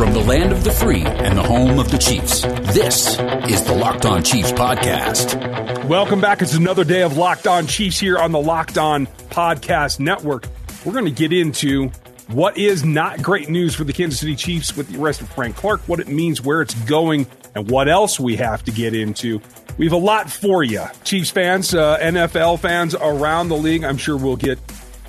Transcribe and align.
From 0.00 0.14
the 0.14 0.20
land 0.20 0.50
of 0.50 0.64
the 0.64 0.70
free 0.70 1.02
and 1.02 1.36
the 1.36 1.42
home 1.42 1.78
of 1.78 1.90
the 1.90 1.98
Chiefs, 1.98 2.40
this 2.72 3.18
is 3.50 3.62
the 3.64 3.74
Locked 3.74 4.06
On 4.06 4.22
Chiefs 4.22 4.50
podcast. 4.50 5.84
Welcome 5.84 6.22
back. 6.22 6.40
It's 6.40 6.54
another 6.54 6.84
day 6.84 7.02
of 7.02 7.18
Locked 7.18 7.46
On 7.46 7.66
Chiefs 7.66 8.00
here 8.00 8.16
on 8.16 8.32
the 8.32 8.40
Locked 8.40 8.78
On 8.78 9.06
Podcast 9.28 10.00
Network. 10.00 10.46
We're 10.86 10.94
going 10.94 11.04
to 11.04 11.10
get 11.10 11.34
into 11.34 11.90
what 12.28 12.56
is 12.56 12.82
not 12.82 13.20
great 13.20 13.50
news 13.50 13.74
for 13.74 13.84
the 13.84 13.92
Kansas 13.92 14.20
City 14.20 14.36
Chiefs 14.36 14.74
with 14.74 14.88
the 14.88 14.98
arrest 14.98 15.20
of 15.20 15.28
Frank 15.28 15.56
Clark, 15.56 15.82
what 15.82 16.00
it 16.00 16.08
means, 16.08 16.40
where 16.40 16.62
it's 16.62 16.72
going, 16.84 17.26
and 17.54 17.70
what 17.70 17.86
else 17.86 18.18
we 18.18 18.36
have 18.36 18.64
to 18.64 18.70
get 18.70 18.94
into. 18.94 19.38
We 19.76 19.84
have 19.84 19.92
a 19.92 19.98
lot 19.98 20.30
for 20.30 20.64
you, 20.64 20.86
Chiefs 21.04 21.28
fans, 21.28 21.74
uh, 21.74 21.98
NFL 21.98 22.60
fans 22.60 22.94
around 22.94 23.50
the 23.50 23.56
league. 23.58 23.84
I'm 23.84 23.98
sure 23.98 24.16
we'll 24.16 24.36
get 24.36 24.58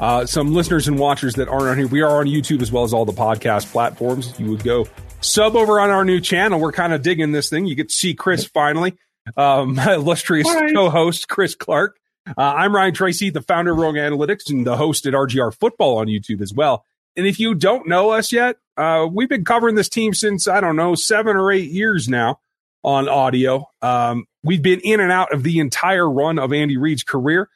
uh, 0.01 0.25
some 0.25 0.53
listeners 0.53 0.87
and 0.87 0.97
watchers 0.97 1.35
that 1.35 1.47
aren't 1.47 1.67
on 1.67 1.77
here. 1.77 1.87
We 1.87 2.01
are 2.01 2.19
on 2.19 2.25
YouTube 2.25 2.61
as 2.63 2.71
well 2.71 2.83
as 2.83 2.91
all 2.91 3.05
the 3.05 3.13
podcast 3.13 3.71
platforms. 3.71 4.37
You 4.39 4.49
would 4.49 4.63
go 4.63 4.87
sub 5.21 5.55
over 5.55 5.79
on 5.79 5.91
our 5.91 6.03
new 6.03 6.19
channel. 6.19 6.59
We're 6.59 6.71
kind 6.71 6.91
of 6.91 7.03
digging 7.03 7.31
this 7.31 7.49
thing. 7.49 7.67
You 7.67 7.75
get 7.75 7.89
to 7.89 7.95
see 7.95 8.15
Chris 8.15 8.43
finally, 8.43 8.97
um, 9.37 9.77
illustrious 9.87 10.47
co-host 10.73 11.29
Chris 11.29 11.53
Clark. 11.53 11.97
Uh, 12.27 12.41
I'm 12.41 12.75
Ryan 12.75 12.93
Tracy, 12.95 13.29
the 13.29 13.43
founder 13.43 13.73
of 13.73 13.77
Rogue 13.77 13.95
Analytics 13.95 14.49
and 14.49 14.65
the 14.65 14.75
host 14.75 15.05
at 15.05 15.13
RGR 15.13 15.55
Football 15.59 15.99
on 15.99 16.07
YouTube 16.07 16.41
as 16.41 16.53
well. 16.53 16.83
And 17.15 17.27
if 17.27 17.39
you 17.39 17.53
don't 17.53 17.87
know 17.87 18.09
us 18.09 18.31
yet, 18.31 18.57
uh, 18.77 19.07
we've 19.11 19.29
been 19.29 19.45
covering 19.45 19.75
this 19.75 19.89
team 19.89 20.15
since 20.15 20.47
I 20.47 20.61
don't 20.61 20.75
know 20.75 20.95
seven 20.95 21.35
or 21.35 21.51
eight 21.51 21.69
years 21.69 22.09
now 22.09 22.39
on 22.83 23.07
audio. 23.07 23.69
Um, 23.83 24.25
we've 24.43 24.61
been 24.63 24.79
in 24.79 24.99
and 24.99 25.11
out 25.11 25.31
of 25.31 25.43
the 25.43 25.59
entire 25.59 26.09
run 26.09 26.39
of 26.39 26.53
Andy 26.53 26.77
Reid's 26.77 27.03
career 27.03 27.49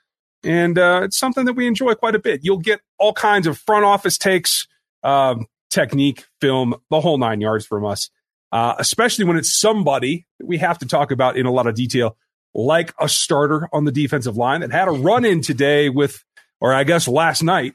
and 0.45 0.77
uh, 0.77 1.01
it's 1.03 1.17
something 1.17 1.45
that 1.45 1.53
we 1.53 1.67
enjoy 1.67 1.95
quite 1.95 2.15
a 2.15 2.19
bit. 2.19 2.41
You'll 2.43 2.59
get 2.59 2.79
all 2.99 3.13
kinds 3.13 3.47
of 3.47 3.57
front 3.57 3.83
office 3.83 4.17
takes, 4.17 4.67
um, 5.03 5.47
technique, 5.69 6.25
film, 6.39 6.75
the 6.89 7.01
whole 7.01 7.17
nine 7.17 7.41
yards 7.41 7.65
from 7.65 7.83
us, 7.83 8.09
uh, 8.51 8.75
especially 8.77 9.25
when 9.25 9.37
it's 9.37 9.53
somebody 9.59 10.25
that 10.39 10.45
we 10.45 10.59
have 10.59 10.77
to 10.77 10.85
talk 10.85 11.11
about 11.11 11.35
in 11.35 11.45
a 11.45 11.51
lot 11.51 11.67
of 11.67 11.75
detail, 11.75 12.15
like 12.53 12.93
a 12.99 13.09
starter 13.09 13.67
on 13.73 13.85
the 13.85 13.91
defensive 13.91 14.37
line 14.37 14.61
that 14.61 14.71
had 14.71 14.87
a 14.87 14.91
run 14.91 15.25
in 15.25 15.41
today 15.41 15.89
with, 15.89 16.23
or 16.61 16.73
I 16.73 16.83
guess 16.83 17.07
last 17.07 17.41
night, 17.41 17.73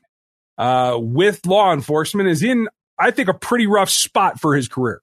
uh, 0.57 0.97
with 0.99 1.45
law 1.45 1.73
enforcement, 1.73 2.29
is 2.29 2.43
in, 2.43 2.69
I 2.99 3.11
think, 3.11 3.29
a 3.29 3.35
pretty 3.35 3.67
rough 3.67 3.91
spot 3.91 4.41
for 4.41 4.55
his 4.55 4.69
career. 4.69 5.03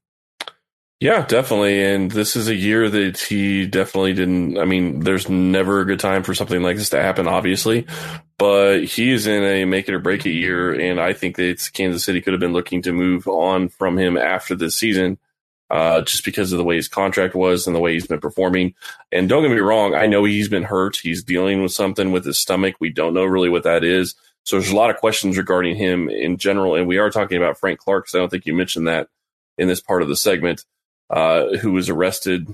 Yeah, 1.00 1.28
definitely. 1.28 1.84
And 1.84 2.10
this 2.10 2.36
is 2.36 2.48
a 2.48 2.56
year 2.56 2.90
that 2.90 3.20
he 3.20 3.68
definitely 3.68 4.14
didn't. 4.14 4.58
I 4.58 4.66
mean, 4.66 5.02
there's 5.02 5.30
never 5.30 5.82
a 5.82 5.86
good 5.86 6.00
time 6.00 6.24
for 6.24 6.34
something 6.34 6.64
like 6.64 6.78
this 6.78 6.90
to 6.90 7.02
happen, 7.02 7.28
obviously, 7.28 7.86
but 8.40 8.84
he 8.84 9.12
is 9.12 9.28
in 9.28 9.44
a 9.44 9.66
make 9.66 9.88
it 9.88 9.94
or 9.94 10.00
break 10.00 10.26
it 10.26 10.32
year. 10.32 10.74
And 10.74 11.00
I 11.00 11.14
think 11.14 11.36
that 11.36 11.70
Kansas 11.74 12.04
City 12.04 12.20
could 12.20 12.34
have 12.34 12.40
been 12.40 12.54
looking 12.54 12.82
to 12.82 12.94
move 12.94 13.28
on 13.28 13.70
from 13.70 13.96
him 14.00 14.18
after 14.18 14.56
this 14.56 14.74
season, 14.74 15.20
uh, 15.70 16.02
just 16.02 16.26
because 16.26 16.52
of 16.52 16.58
the 16.58 16.64
way 16.64 16.78
his 16.78 16.88
contract 16.88 17.36
was 17.36 17.68
and 17.68 17.76
the 17.76 17.80
way 17.80 17.94
he's 17.94 18.08
been 18.08 18.20
performing. 18.20 18.74
And 19.12 19.30
don't 19.30 19.44
get 19.44 19.52
me 19.52 19.60
wrong, 19.60 19.94
I 19.94 20.08
know 20.08 20.24
he's 20.24 20.50
been 20.50 20.64
hurt. 20.64 20.98
He's 20.98 21.24
dealing 21.24 21.62
with 21.62 21.74
something 21.74 22.12
with 22.12 22.26
his 22.26 22.40
stomach. 22.40 22.74
We 22.80 22.90
don't 22.90 23.14
know 23.14 23.26
really 23.26 23.50
what 23.50 23.64
that 23.64 23.84
is. 23.84 24.16
So 24.46 24.56
there's 24.56 24.72
a 24.72 24.76
lot 24.76 24.90
of 24.90 24.98
questions 24.98 25.38
regarding 25.38 25.76
him 25.76 26.10
in 26.10 26.38
general. 26.38 26.74
And 26.74 26.88
we 26.88 26.98
are 26.98 27.12
talking 27.12 27.38
about 27.38 27.60
Frank 27.60 27.78
Clark, 27.78 28.06
because 28.06 28.16
I 28.16 28.18
don't 28.18 28.30
think 28.30 28.48
you 28.48 28.56
mentioned 28.56 28.88
that 28.88 29.10
in 29.60 29.68
this 29.68 29.82
part 29.82 30.02
of 30.02 30.08
the 30.08 30.16
segment 30.16 30.66
uh, 31.10 31.58
who 31.58 31.74
was 31.74 31.90
arrested 31.90 32.48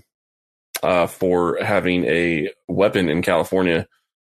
uh, 0.81 1.07
for 1.07 1.57
having 1.61 2.05
a 2.05 2.49
weapon 2.67 3.09
in 3.09 3.21
California 3.21 3.87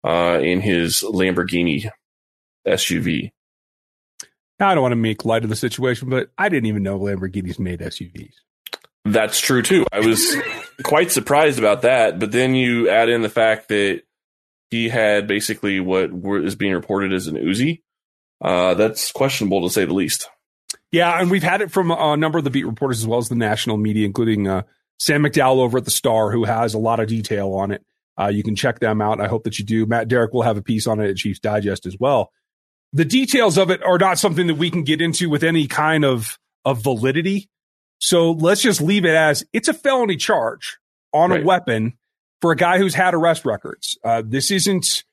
uh, 0.04 0.40
in 0.42 0.62
his 0.62 1.02
Lamborghini 1.02 1.90
SUV. 2.68 3.32
Now, 4.60 4.70
I 4.70 4.74
don't 4.74 4.82
want 4.82 4.92
to 4.92 4.98
make 4.98 5.26
light 5.26 5.44
of 5.44 5.50
the 5.50 5.56
situation, 5.56 6.10
but 6.10 6.30
I 6.38 6.50
didn't 6.50 6.68
even 6.68 6.84
know 6.84 7.00
Lamborghinis 7.00 7.60
made 7.60 7.80
SUVs. 7.80 8.34
That's 9.06 9.40
true 9.40 9.62
too. 9.62 9.86
I 9.92 10.02
was 10.02 10.36
quite 10.84 11.12
surprised 11.12 11.58
about 11.58 11.84
that. 11.84 12.20
But 12.20 12.32
then 12.32 12.54
you 12.54 12.90
add 12.90 13.10
in 13.10 13.22
the 13.22 13.30
fact 13.30 13.70
that 13.70 14.02
he 14.70 14.90
had 14.90 15.28
basically 15.28 15.80
what 15.80 16.12
is 16.44 16.56
being 16.56 16.74
reported 16.74 17.14
as 17.14 17.28
an 17.28 17.36
Uzi. 17.36 17.82
Uh, 18.42 18.74
that's 18.74 19.12
questionable 19.12 19.64
to 19.64 19.74
say 19.74 19.86
the 19.86 19.94
least. 19.94 20.30
Yeah, 20.92 21.20
and 21.20 21.30
we've 21.30 21.44
had 21.44 21.62
it 21.62 21.72
from 21.72 21.92
a 21.92 22.18
number 22.18 22.40
of 22.40 22.44
the 22.44 22.50
beat 22.50 22.66
reporters 22.66 23.00
as 23.00 23.08
well 23.08 23.20
as 23.20 23.30
the 23.30 23.36
national 23.36 23.78
media, 23.78 24.06
including 24.06 24.48
uh, 24.48 24.64
Sam 24.98 25.24
McDowell 25.24 25.58
over 25.58 25.78
at 25.78 25.86
the 25.86 25.92
Star, 25.92 26.32
who 26.32 26.46
has 26.46 26.74
a 26.74 26.80
lot 26.80 27.00
of 27.00 27.08
detail 27.08 27.54
on 27.54 27.72
it. 27.72 27.86
Uh, 28.20 28.28
you 28.28 28.44
can 28.44 28.56
check 28.56 28.80
them 28.80 29.02
out. 29.02 29.22
I 29.22 29.28
hope 29.28 29.44
that 29.44 29.60
you 29.60 29.66
do. 29.66 29.86
Matt 29.86 30.08
Derrick 30.08 30.34
will 30.34 30.42
have 30.42 30.58
a 30.58 30.62
piece 30.62 30.88
on 30.88 31.00
it 31.00 31.10
at 31.10 31.16
Chiefs 31.16 31.40
Digest 31.40 31.86
as 31.86 31.96
well. 32.00 32.32
The 32.92 33.06
details 33.06 33.58
of 33.58 33.70
it 33.70 33.84
are 33.84 34.00
not 34.00 34.18
something 34.18 34.48
that 34.48 34.56
we 34.56 34.72
can 34.72 34.84
get 34.84 35.00
into 35.00 35.30
with 35.30 35.44
any 35.44 35.68
kind 35.68 36.04
of 36.04 36.38
of 36.66 36.84
validity. 36.84 37.50
So 38.00 38.32
let's 38.32 38.62
just 38.62 38.82
leave 38.82 39.06
it 39.06 39.16
as 39.16 39.46
it's 39.54 39.68
a 39.68 39.74
felony 39.74 40.18
charge 40.18 40.78
on 41.14 41.32
right. 41.32 41.42
a 41.42 41.46
weapon 41.46 41.94
for 42.42 42.52
a 42.52 42.56
guy 42.56 42.78
who's 42.78 42.96
had 42.96 43.14
arrest 43.14 43.46
records. 43.46 43.98
Uh, 44.04 44.24
this 44.26 44.52
isn't 44.52 45.04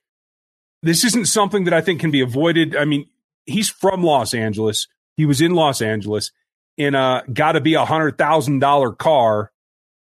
this 0.82 1.04
isn't 1.04 1.26
something 1.26 1.64
that 1.64 1.74
I 1.74 1.80
think 1.80 2.00
can 2.00 2.10
be 2.10 2.20
avoided. 2.20 2.76
I 2.76 2.84
mean, 2.84 3.06
he's 3.44 3.68
from 3.68 4.02
Los 4.02 4.34
Angeles. 4.34 4.88
He 5.16 5.26
was 5.26 5.40
in 5.40 5.52
Los 5.52 5.80
Angeles 5.80 6.30
in 6.76 6.94
a 6.94 7.22
got 7.32 7.52
to 7.52 7.60
be 7.60 7.74
a 7.74 7.84
hundred 7.84 8.18
thousand 8.18 8.58
dollar 8.58 8.92
car. 8.92 9.50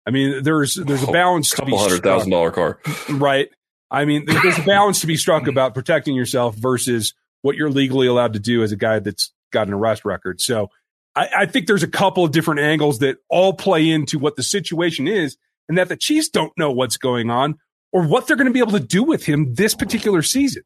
I 0.05 0.11
mean, 0.11 0.43
there's 0.43 0.75
there's 0.75 1.03
a 1.03 1.11
balance. 1.11 1.53
A 1.53 1.57
couple 1.57 1.77
hundred 1.77 2.03
thousand 2.03 2.31
dollar 2.31 2.51
car, 2.51 2.79
right? 3.09 3.49
I 3.91 4.05
mean, 4.05 4.25
there's 4.25 4.57
a 4.57 4.63
balance 4.63 5.01
to 5.01 5.07
be 5.07 5.17
struck 5.17 5.47
about 5.47 5.75
protecting 5.75 6.15
yourself 6.15 6.55
versus 6.55 7.13
what 7.43 7.55
you're 7.55 7.69
legally 7.69 8.07
allowed 8.07 8.33
to 8.33 8.39
do 8.39 8.63
as 8.63 8.71
a 8.71 8.75
guy 8.75 8.99
that's 8.99 9.31
got 9.51 9.67
an 9.67 9.73
arrest 9.73 10.03
record. 10.03 10.41
So, 10.41 10.71
I, 11.15 11.29
I 11.39 11.45
think 11.45 11.67
there's 11.67 11.83
a 11.83 11.87
couple 11.87 12.25
of 12.25 12.31
different 12.31 12.61
angles 12.61 12.99
that 12.99 13.17
all 13.29 13.53
play 13.53 13.89
into 13.89 14.17
what 14.17 14.35
the 14.35 14.41
situation 14.41 15.07
is, 15.07 15.37
and 15.69 15.77
that 15.77 15.89
the 15.89 15.97
Chiefs 15.97 16.29
don't 16.29 16.57
know 16.57 16.71
what's 16.71 16.97
going 16.97 17.29
on 17.29 17.59
or 17.91 18.07
what 18.07 18.25
they're 18.25 18.35
going 18.35 18.47
to 18.47 18.53
be 18.53 18.59
able 18.59 18.71
to 18.71 18.79
do 18.79 19.03
with 19.03 19.25
him 19.25 19.53
this 19.53 19.75
particular 19.75 20.23
season. 20.23 20.63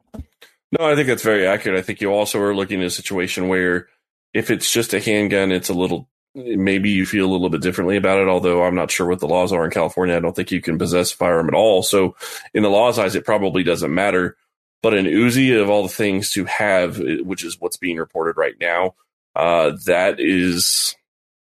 No, 0.78 0.86
I 0.86 0.96
think 0.96 1.08
that's 1.08 1.24
very 1.24 1.46
accurate. 1.46 1.78
I 1.78 1.82
think 1.82 2.02
you 2.02 2.12
also 2.12 2.40
are 2.40 2.56
looking 2.56 2.82
at 2.82 2.88
a 2.88 2.92
situation 2.92 3.48
where 3.48 3.88
if 4.34 4.52
it's 4.52 4.72
just 4.72 4.94
a 4.94 5.00
handgun, 5.00 5.52
it's 5.52 5.70
a 5.70 5.74
little 5.74 6.10
maybe 6.36 6.92
you 6.92 7.06
feel 7.06 7.26
a 7.26 7.32
little 7.32 7.50
bit 7.50 7.62
differently 7.62 7.98
about 7.98 8.20
it. 8.20 8.28
Although 8.28 8.64
I'm 8.64 8.76
not 8.76 8.92
sure 8.92 9.08
what 9.08 9.20
the 9.20 9.28
laws 9.28 9.52
are 9.52 9.66
in 9.66 9.72
California. 9.72 10.16
I 10.16 10.20
don't 10.20 10.36
think 10.36 10.52
you 10.52 10.62
can 10.62 10.78
possess 10.78 11.12
a 11.12 11.18
firearm 11.18 11.48
at 11.48 11.56
all. 11.56 11.84
So 11.84 12.16
in 12.54 12.64
the 12.64 12.70
law's 12.70 13.00
eyes, 13.00 13.16
it 13.16 13.26
probably 13.26 13.64
doesn't 13.64 13.94
matter. 13.94 14.38
But 14.84 14.94
an 14.94 15.06
Uzi 15.06 15.60
of 15.60 15.70
all 15.70 15.84
the 15.84 15.90
things 15.90 16.30
to 16.32 16.46
have, 16.46 17.00
which 17.00 17.44
is 17.44 17.60
what's 17.60 17.78
being 17.78 17.98
reported 17.98 18.38
right 18.38 18.54
now, 18.62 18.94
uh, 19.36 19.76
that 19.86 20.20
is 20.20 20.96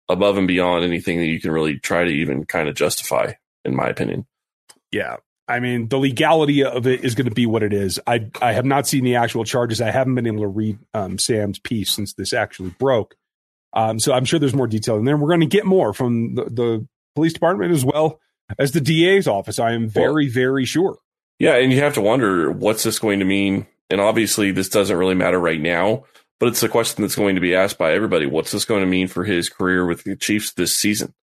above 0.09 0.39
and 0.39 0.47
beyond 0.47 0.85
anything 0.85 1.19
that 1.19 1.27
you 1.27 1.41
can 1.41 1.51
really 1.51 1.79
try 1.79 2.05
to 2.05 2.11
even 2.11 2.47
kind 2.47 2.69
of 2.69 2.77
justify, 2.77 3.33
in 3.65 3.75
my 3.75 3.89
opinion. 3.89 4.27
Yeah. 4.93 5.17
I 5.49 5.61
mean, 5.61 5.89
the 5.89 5.99
legality 5.99 6.65
of 6.65 6.87
it 6.87 7.05
is 7.05 7.15
going 7.15 7.29
to 7.29 7.34
be 7.34 7.47
what 7.47 7.62
it 7.62 7.73
is. 7.73 8.01
I 8.07 8.31
I 8.43 8.53
have 8.53 8.65
not 8.65 8.87
seen 8.87 9.05
the 9.05 9.17
actual 9.17 9.45
charges. 9.45 9.81
I 9.81 9.91
haven't 9.91 10.15
been 10.15 10.27
able 10.27 10.41
to 10.41 10.49
read 10.49 10.79
um, 10.93 11.19
Sam's 11.19 11.59
piece 11.59 11.91
since 11.91 12.15
this 12.15 12.33
actually 12.33 12.71
broke. 12.71 13.15
Um, 13.73 13.99
so 14.01 14.12
I'm 14.12 14.25
sure 14.25 14.39
there's 14.39 14.55
more 14.55 14.67
detail 14.67 14.97
in 14.97 15.05
there. 15.05 15.17
We're 15.17 15.29
going 15.29 15.41
to 15.41 15.47
get 15.47 15.67
more 15.67 15.93
from 15.93 16.34
the, 16.34 16.45
the, 16.45 16.89
police 17.15 17.33
department 17.33 17.73
as 17.73 17.83
well 17.83 18.21
as 18.59 18.73
the 18.73 18.81
DA's 18.81 19.27
office. 19.27 19.59
I 19.59 19.73
am 19.73 19.89
very, 19.89 20.29
very 20.29 20.67
sure. 20.67 20.99
Yeah, 21.39 21.57
and 21.57 21.73
you 21.73 21.81
have 21.81 21.95
to 21.95 22.03
wonder 22.03 22.51
what's 22.51 22.83
this 22.83 22.99
going 22.99 23.21
to 23.21 23.25
mean. 23.25 23.67
And 23.89 24.01
obviously, 24.01 24.51
this 24.51 24.69
doesn't 24.69 24.97
really 24.97 25.15
matter 25.15 25.39
right 25.39 25.61
now, 25.61 26.05
but 26.39 26.51
it's 26.51 26.63
a 26.63 26.69
question 26.69 27.03
that's 27.03 27.17
going 27.17 27.34
to 27.34 27.41
be 27.41 27.55
asked 27.55 27.78
by 27.78 27.93
everybody. 27.93 28.27
What's 28.27 28.53
this 28.53 28.67
going 28.67 28.83
to 28.83 28.87
mean 28.87 29.09
for 29.09 29.25
his 29.25 29.49
career 29.49 29.87
with 29.87 30.05
the 30.05 30.15
Chiefs 30.15 30.53
this 30.53 30.77
season? 30.77 31.15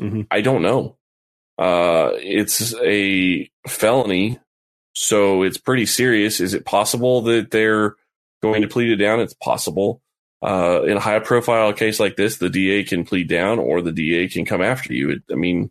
Mm-hmm. 0.00 0.22
I 0.30 0.40
don't 0.40 0.62
know. 0.62 0.96
Uh, 1.58 2.10
it's 2.14 2.74
a 2.82 3.50
felony, 3.66 4.38
so 4.94 5.42
it's 5.42 5.58
pretty 5.58 5.86
serious. 5.86 6.40
Is 6.40 6.54
it 6.54 6.64
possible 6.64 7.22
that 7.22 7.50
they're 7.50 7.96
going 8.42 8.62
to 8.62 8.68
plead 8.68 8.90
it 8.90 8.96
down? 8.96 9.20
It's 9.20 9.34
possible. 9.34 10.00
Uh, 10.42 10.82
in 10.82 10.96
a 10.96 11.00
high 11.00 11.20
profile 11.20 11.72
case 11.72 12.00
like 12.00 12.16
this, 12.16 12.38
the 12.38 12.50
DA 12.50 12.82
can 12.82 13.04
plead 13.04 13.28
down 13.28 13.58
or 13.60 13.80
the 13.80 13.92
DA 13.92 14.28
can 14.28 14.44
come 14.44 14.60
after 14.60 14.92
you. 14.92 15.10
It, 15.10 15.22
I 15.30 15.34
mean, 15.36 15.70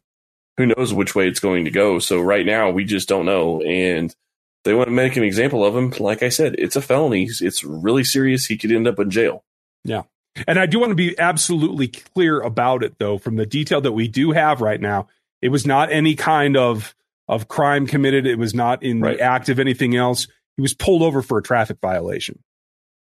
who 0.57 0.68
knows 0.68 0.94
which 0.94 1.13
way 1.13 1.28
it's 1.28 1.42
going 1.42 1.66
to 1.66 1.72
go. 1.72 2.00
So 2.00 2.22
right 2.22 2.45
now 2.45 2.69
we 2.69 2.86
just 2.86 3.10
don't 3.10 3.25
know. 3.25 3.62
And 3.62 4.16
they 4.63 4.74
want 4.74 4.88
to 4.88 4.94
make 4.94 5.18
an 5.18 5.24
example 5.24 5.66
of 5.66 5.75
him. 5.75 5.92
Like 6.00 6.24
I 6.24 6.30
said, 6.30 6.56
it's 6.57 6.77
a 6.77 6.81
felony. 6.81 7.27
It's 7.42 7.63
really 7.63 8.06
serious. 8.06 8.45
He 8.45 8.57
could 8.57 8.72
end 8.72 8.88
up 8.88 9.00
in 9.00 9.10
jail. 9.10 9.44
Yeah. 9.84 10.04
And 10.48 10.57
I 10.57 10.68
do 10.68 10.80
want 10.80 10.92
to 10.92 10.95
be 10.95 11.19
absolutely 11.19 11.88
clear 11.88 12.39
about 12.39 12.84
it 12.84 12.98
though, 12.98 13.18
from 13.18 13.36
the 13.36 13.45
detail 13.45 13.81
that 13.81 13.92
we 13.92 14.07
do 14.07 14.31
have 14.31 14.62
right 14.62 14.80
now 14.80 15.07
it 15.42 15.50
was 15.50 15.66
not 15.66 15.92
any 15.92 16.16
kind 16.16 16.58
of 16.58 16.96
of 17.28 17.48
crime 17.48 17.88
committed. 17.88 18.26
It 18.26 18.38
was 18.38 18.54
not 18.54 18.84
in 18.84 19.02
right. 19.02 19.18
the 19.18 19.24
act 19.24 19.50
of 19.50 19.60
anything 19.60 19.96
else. 19.96 20.28
He 20.58 20.62
was 20.62 20.74
pulled 20.74 21.02
over 21.02 21.22
for 21.22 21.38
a 21.38 21.44
traffic 21.44 21.78
violation, 21.82 22.44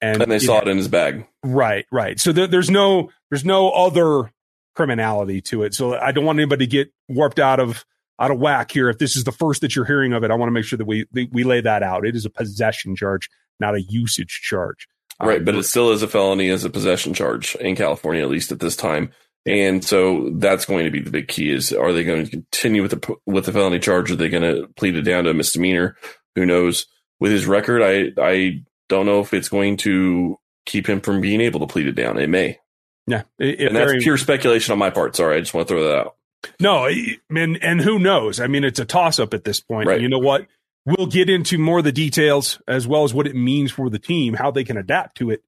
and, 0.01 0.21
and 0.21 0.31
they 0.31 0.39
saw 0.39 0.59
it 0.59 0.67
in 0.67 0.77
his 0.77 0.87
bag. 0.87 1.27
Right, 1.43 1.85
right. 1.91 2.19
So 2.19 2.31
there, 2.31 2.47
there's 2.47 2.69
no 2.69 3.11
there's 3.29 3.45
no 3.45 3.71
other 3.71 4.31
criminality 4.75 5.41
to 5.41 5.63
it. 5.63 5.73
So 5.73 5.97
I 5.97 6.11
don't 6.11 6.25
want 6.25 6.39
anybody 6.39 6.65
to 6.65 6.71
get 6.71 6.93
warped 7.09 7.39
out 7.39 7.59
of 7.59 7.85
out 8.19 8.31
of 8.31 8.39
whack 8.39 8.71
here. 8.71 8.89
If 8.89 8.99
this 8.99 9.15
is 9.15 9.23
the 9.23 9.31
first 9.31 9.61
that 9.61 9.75
you're 9.75 9.85
hearing 9.85 10.13
of 10.13 10.23
it, 10.23 10.31
I 10.31 10.35
want 10.35 10.47
to 10.47 10.53
make 10.53 10.65
sure 10.65 10.77
that 10.77 10.85
we 10.85 11.05
we 11.13 11.43
lay 11.43 11.61
that 11.61 11.83
out. 11.83 12.05
It 12.05 12.15
is 12.15 12.25
a 12.25 12.29
possession 12.29 12.95
charge, 12.95 13.29
not 13.59 13.75
a 13.75 13.81
usage 13.81 14.41
charge. 14.43 14.87
Right, 15.21 15.39
um, 15.39 15.45
but 15.45 15.55
it 15.55 15.63
still 15.63 15.91
is 15.91 16.01
a 16.01 16.07
felony 16.07 16.49
as 16.49 16.63
a 16.63 16.69
possession 16.69 17.13
charge 17.13 17.55
in 17.55 17.75
California, 17.75 18.23
at 18.23 18.29
least 18.29 18.51
at 18.51 18.59
this 18.59 18.75
time. 18.75 19.11
And 19.45 19.83
so 19.83 20.29
that's 20.35 20.65
going 20.65 20.85
to 20.85 20.91
be 20.91 21.01
the 21.01 21.09
big 21.09 21.27
key 21.27 21.51
is 21.51 21.73
are 21.73 21.93
they 21.93 22.03
going 22.03 22.25
to 22.25 22.29
continue 22.29 22.81
with 22.83 22.91
the 22.91 23.15
with 23.25 23.45
the 23.45 23.51
felony 23.51 23.79
charge? 23.79 24.11
Or 24.11 24.13
are 24.13 24.17
they 24.17 24.29
going 24.29 24.43
to 24.43 24.67
plead 24.75 24.95
it 24.95 25.01
down 25.01 25.23
to 25.23 25.31
a 25.31 25.33
misdemeanor? 25.33 25.97
Who 26.35 26.45
knows? 26.45 26.85
With 27.19 27.31
his 27.31 27.45
record, 27.45 27.81
I 27.81 28.11
I 28.21 28.63
don't 28.87 29.05
know 29.05 29.19
if 29.19 29.33
it's 29.33 29.49
going 29.49 29.77
to 29.77 30.37
keep 30.65 30.87
him 30.87 31.01
from 31.01 31.21
being 31.21 31.41
able 31.41 31.59
to 31.61 31.67
plead 31.67 31.87
it 31.87 31.95
down. 31.95 32.17
It 32.17 32.29
may. 32.29 32.59
Yeah, 33.07 33.23
and 33.39 33.75
that's 33.75 33.91
very, 33.91 33.99
pure 33.99 34.17
speculation 34.17 34.73
on 34.73 34.79
my 34.79 34.91
part. 34.91 35.15
Sorry, 35.15 35.37
I 35.37 35.39
just 35.39 35.53
want 35.53 35.67
to 35.67 35.73
throw 35.73 35.83
that 35.83 35.97
out. 35.97 36.15
No, 36.59 36.87
and 37.29 37.57
and 37.61 37.81
who 37.81 37.99
knows? 37.99 38.39
I 38.39 38.47
mean, 38.47 38.63
it's 38.63 38.79
a 38.79 38.85
toss 38.85 39.19
up 39.19 39.33
at 39.33 39.43
this 39.43 39.59
point. 39.59 39.87
Right. 39.87 40.01
You 40.01 40.07
know 40.07 40.19
what? 40.19 40.47
We'll 40.85 41.07
get 41.07 41.29
into 41.29 41.57
more 41.57 41.79
of 41.79 41.83
the 41.83 41.91
details 41.91 42.61
as 42.67 42.87
well 42.87 43.03
as 43.03 43.13
what 43.13 43.27
it 43.27 43.35
means 43.35 43.71
for 43.71 43.89
the 43.89 43.99
team, 43.99 44.33
how 44.33 44.51
they 44.51 44.63
can 44.63 44.77
adapt 44.77 45.17
to 45.17 45.29
it 45.29 45.43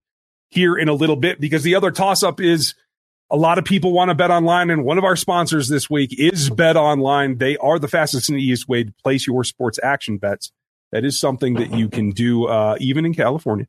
here 0.49 0.75
in 0.75 0.89
a 0.89 0.93
little 0.93 1.15
bit. 1.15 1.39
Because 1.39 1.63
the 1.63 1.75
other 1.75 1.91
toss 1.91 2.21
up 2.23 2.39
is 2.39 2.75
a 3.33 3.37
lot 3.37 3.57
of 3.57 3.65
people 3.65 3.91
want 3.93 4.09
to 4.09 4.15
bet 4.15 4.29
online, 4.29 4.69
and 4.69 4.85
one 4.85 4.99
of 4.99 5.03
our 5.03 5.15
sponsors 5.15 5.67
this 5.67 5.89
week 5.89 6.13
is 6.19 6.51
Bet 6.51 6.77
Online. 6.77 7.39
They 7.39 7.57
are 7.57 7.79
the 7.79 7.87
fastest 7.87 8.29
and 8.29 8.39
easiest 8.39 8.69
way 8.69 8.83
to 8.83 8.93
place 9.03 9.25
your 9.25 9.43
sports 9.43 9.79
action 9.81 10.19
bets. 10.19 10.51
That 10.91 11.03
is 11.03 11.19
something 11.19 11.55
that 11.55 11.73
you 11.73 11.89
can 11.89 12.11
do 12.11 12.45
uh, 12.45 12.77
even 12.79 13.05
in 13.07 13.15
California. 13.15 13.65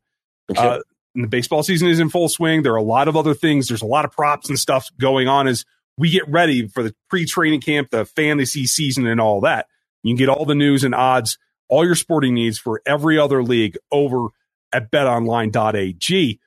Uh, 0.55 0.81
the 1.14 1.26
baseball 1.26 1.62
season 1.62 1.88
is 1.88 1.99
in 1.99 2.11
full 2.11 2.28
swing. 2.28 2.62
There 2.62 2.75
are 2.75 2.76
a 2.76 2.82
lot 2.82 3.08
of 3.08 3.16
other 3.16 3.32
things. 3.32 3.69
There's 3.69 3.81
a 3.81 3.87
lot 3.87 4.05
of 4.05 4.12
props 4.12 4.50
and 4.50 4.58
stuff 4.58 4.90
going 5.00 5.28
on 5.28 5.49
as 5.49 5.64
we 5.96 6.10
get 6.10 6.28
ready 6.28 6.69
for 6.69 6.82
the 6.82 6.94
pre-training 7.08 7.62
camp, 7.62 7.88
the 7.88 8.05
fantasy 8.05 8.67
season, 8.67 9.06
and 9.06 9.19
all 9.19 9.40
that. 9.40 9.67
You 10.02 10.10
can 10.10 10.19
get 10.19 10.28
all 10.28 10.44
the 10.44 10.55
news 10.55 10.84
and 10.84 10.94
odds, 10.94 11.38
all 11.70 11.87
your 11.87 11.94
sporting 11.94 12.34
needs 12.34 12.58
for 12.58 12.82
every 12.84 13.19
other 13.19 13.43
league 13.43 13.78
over 13.90 14.26
at 14.75 14.90
betonline.ag. 14.90 16.38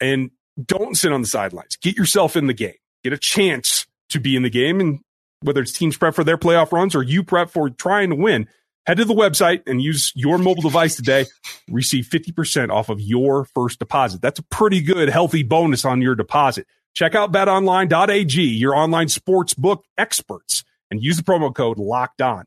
And 0.00 0.30
don't 0.66 0.96
sit 0.96 1.12
on 1.12 1.20
the 1.20 1.26
sidelines. 1.26 1.76
Get 1.76 1.96
yourself 1.96 2.36
in 2.36 2.46
the 2.46 2.54
game. 2.54 2.74
Get 3.04 3.12
a 3.12 3.18
chance 3.18 3.86
to 4.10 4.20
be 4.20 4.36
in 4.36 4.42
the 4.42 4.50
game. 4.50 4.80
And 4.80 5.00
whether 5.42 5.62
it's 5.62 5.72
teams 5.72 5.96
prep 5.96 6.14
for 6.14 6.24
their 6.24 6.38
playoff 6.38 6.72
runs 6.72 6.94
or 6.94 7.02
you 7.02 7.22
prep 7.22 7.50
for 7.50 7.70
trying 7.70 8.10
to 8.10 8.16
win, 8.16 8.48
head 8.86 8.98
to 8.98 9.04
the 9.04 9.14
website 9.14 9.62
and 9.66 9.80
use 9.80 10.12
your 10.14 10.38
mobile 10.38 10.62
device 10.62 10.96
today. 10.96 11.26
Receive 11.68 12.06
50% 12.06 12.70
off 12.70 12.88
of 12.88 13.00
your 13.00 13.44
first 13.44 13.78
deposit. 13.78 14.20
That's 14.20 14.38
a 14.38 14.44
pretty 14.44 14.80
good, 14.82 15.08
healthy 15.08 15.42
bonus 15.42 15.84
on 15.84 16.02
your 16.02 16.14
deposit. 16.14 16.66
Check 16.94 17.14
out 17.14 17.32
betonline.ag, 17.32 18.42
your 18.42 18.74
online 18.74 19.08
sports 19.08 19.54
book 19.54 19.84
experts, 19.96 20.64
and 20.90 21.02
use 21.02 21.16
the 21.16 21.22
promo 21.22 21.54
code 21.54 21.78
locked 21.78 22.20
on. 22.20 22.44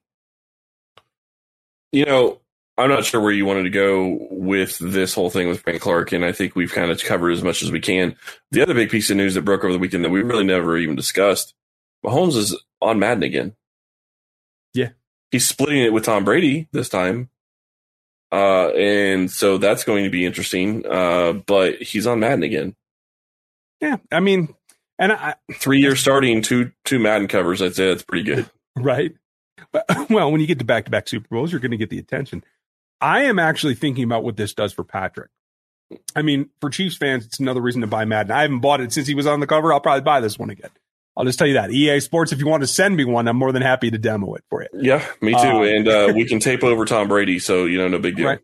You 1.92 2.06
know, 2.06 2.42
I'm 2.78 2.90
not 2.90 3.06
sure 3.06 3.22
where 3.22 3.32
you 3.32 3.46
wanted 3.46 3.64
to 3.64 3.70
go 3.70 4.28
with 4.32 4.80
this 4.80 5.14
whole 5.14 5.30
thing 5.30 5.48
with 5.48 5.62
Frank 5.62 5.82
Clark, 5.82 6.12
and 6.12 6.26
I 6.26 6.32
think 6.32 6.56
we've 6.56 6.72
kind 6.72 6.90
of 6.90 7.04
covered 7.04 7.32
as 7.32 7.44
much 7.44 7.62
as 7.62 7.72
we 7.72 7.80
can. 7.80 8.16
The 8.52 8.64
other 8.64 8.74
big 8.74 8.90
piece 8.90 9.12
of 9.12 9.18
news 9.18 9.36
that 9.36 9.44
broke 9.44 9.64
over 9.64 9.74
the 9.74 9.80
weekend 9.80 10.04
that 10.06 10.10
we 10.10 10.24
really 10.24 10.44
never 10.44 10.78
even 10.78 10.96
discussed 10.96 11.54
Mahomes 12.04 12.36
is 12.36 12.56
on 12.82 13.00
Madden 13.00 13.24
again. 13.24 13.56
Yeah. 14.74 14.90
He's 15.32 15.48
splitting 15.48 15.84
it 15.84 15.94
with 15.94 16.06
Tom 16.06 16.26
Brady 16.26 16.68
this 16.72 16.90
time. 16.90 17.30
Uh, 18.32 18.70
and 18.70 19.32
so 19.32 19.58
that's 19.58 19.84
going 19.84 20.04
to 20.04 20.10
be 20.10 20.26
interesting. 20.26 20.86
Uh, 20.86 21.34
but 21.34 21.82
he's 21.82 22.08
on 22.08 22.20
Madden 22.20 22.44
again. 22.44 22.76
Yeah, 23.80 23.98
I 24.12 24.22
mean, 24.22 24.54
and 24.98 25.12
I, 25.12 25.36
three 25.54 25.80
years 25.80 26.00
starting, 26.00 26.42
two 26.42 26.72
two 26.86 27.00
Madden 27.00 27.28
covers. 27.28 27.62
I'd 27.62 27.76
say 27.76 27.90
that's 27.90 28.04
pretty 28.04 28.24
good, 28.24 28.50
right? 28.76 29.14
Well, 30.10 30.32
when 30.32 30.40
you 30.40 30.46
get 30.48 30.60
to 30.60 30.66
back 30.66 30.86
to 30.86 30.92
back 30.92 31.08
Super 31.08 31.28
Bowls, 31.32 31.52
you're 31.52 31.60
going 31.60 31.72
to 31.72 31.78
get 31.78 31.90
the 31.90 31.98
attention. 31.98 32.44
I 33.04 33.24
am 33.24 33.38
actually 33.38 33.76
thinking 33.76 34.06
about 34.06 34.24
what 34.24 34.38
this 34.38 34.54
does 34.54 34.72
for 34.72 34.86
Patrick. 34.86 35.30
I 36.16 36.22
mean, 36.22 36.50
for 36.62 36.70
Chiefs 36.70 36.96
fans, 36.96 37.26
it's 37.26 37.38
another 37.38 37.60
reason 37.60 37.82
to 37.82 37.88
buy 37.88 38.06
Madden. 38.06 38.32
I 38.32 38.44
haven't 38.44 38.62
bought 38.62 38.80
it 38.80 38.94
since 38.94 39.08
he 39.08 39.14
was 39.14 39.28
on 39.28 39.42
the 39.42 39.46
cover. 39.46 39.74
I'll 39.74 39.82
probably 39.82 40.04
buy 40.04 40.22
this 40.22 40.40
one 40.40 40.50
again. 40.50 40.70
I'll 41.18 41.26
just 41.26 41.38
tell 41.38 41.46
you 41.46 41.56
that 41.56 41.70
EA 41.70 42.00
Sports. 42.00 42.32
If 42.32 42.40
you 42.40 42.48
want 42.48 42.64
to 42.64 42.68
send 42.68 42.96
me 42.96 43.04
one, 43.04 43.28
I'm 43.28 43.36
more 43.36 43.52
than 43.52 43.62
happy 43.62 43.92
to 43.92 43.98
demo 43.98 44.36
it 44.36 44.46
for 44.50 44.64
you. 44.64 44.70
Yeah, 44.74 45.06
me 45.22 45.34
too. 45.34 45.38
Um, 45.38 45.64
and 45.64 45.88
uh, 45.88 46.14
we 46.16 46.26
can 46.26 46.40
tape 46.40 46.64
over 46.64 46.86
Tom 46.86 47.10
Brady, 47.10 47.40
so 47.40 47.66
you 47.66 47.78
know, 47.78 47.90
no 47.90 48.00
big 48.00 48.16
deal. 48.16 48.26
Right. 48.26 48.40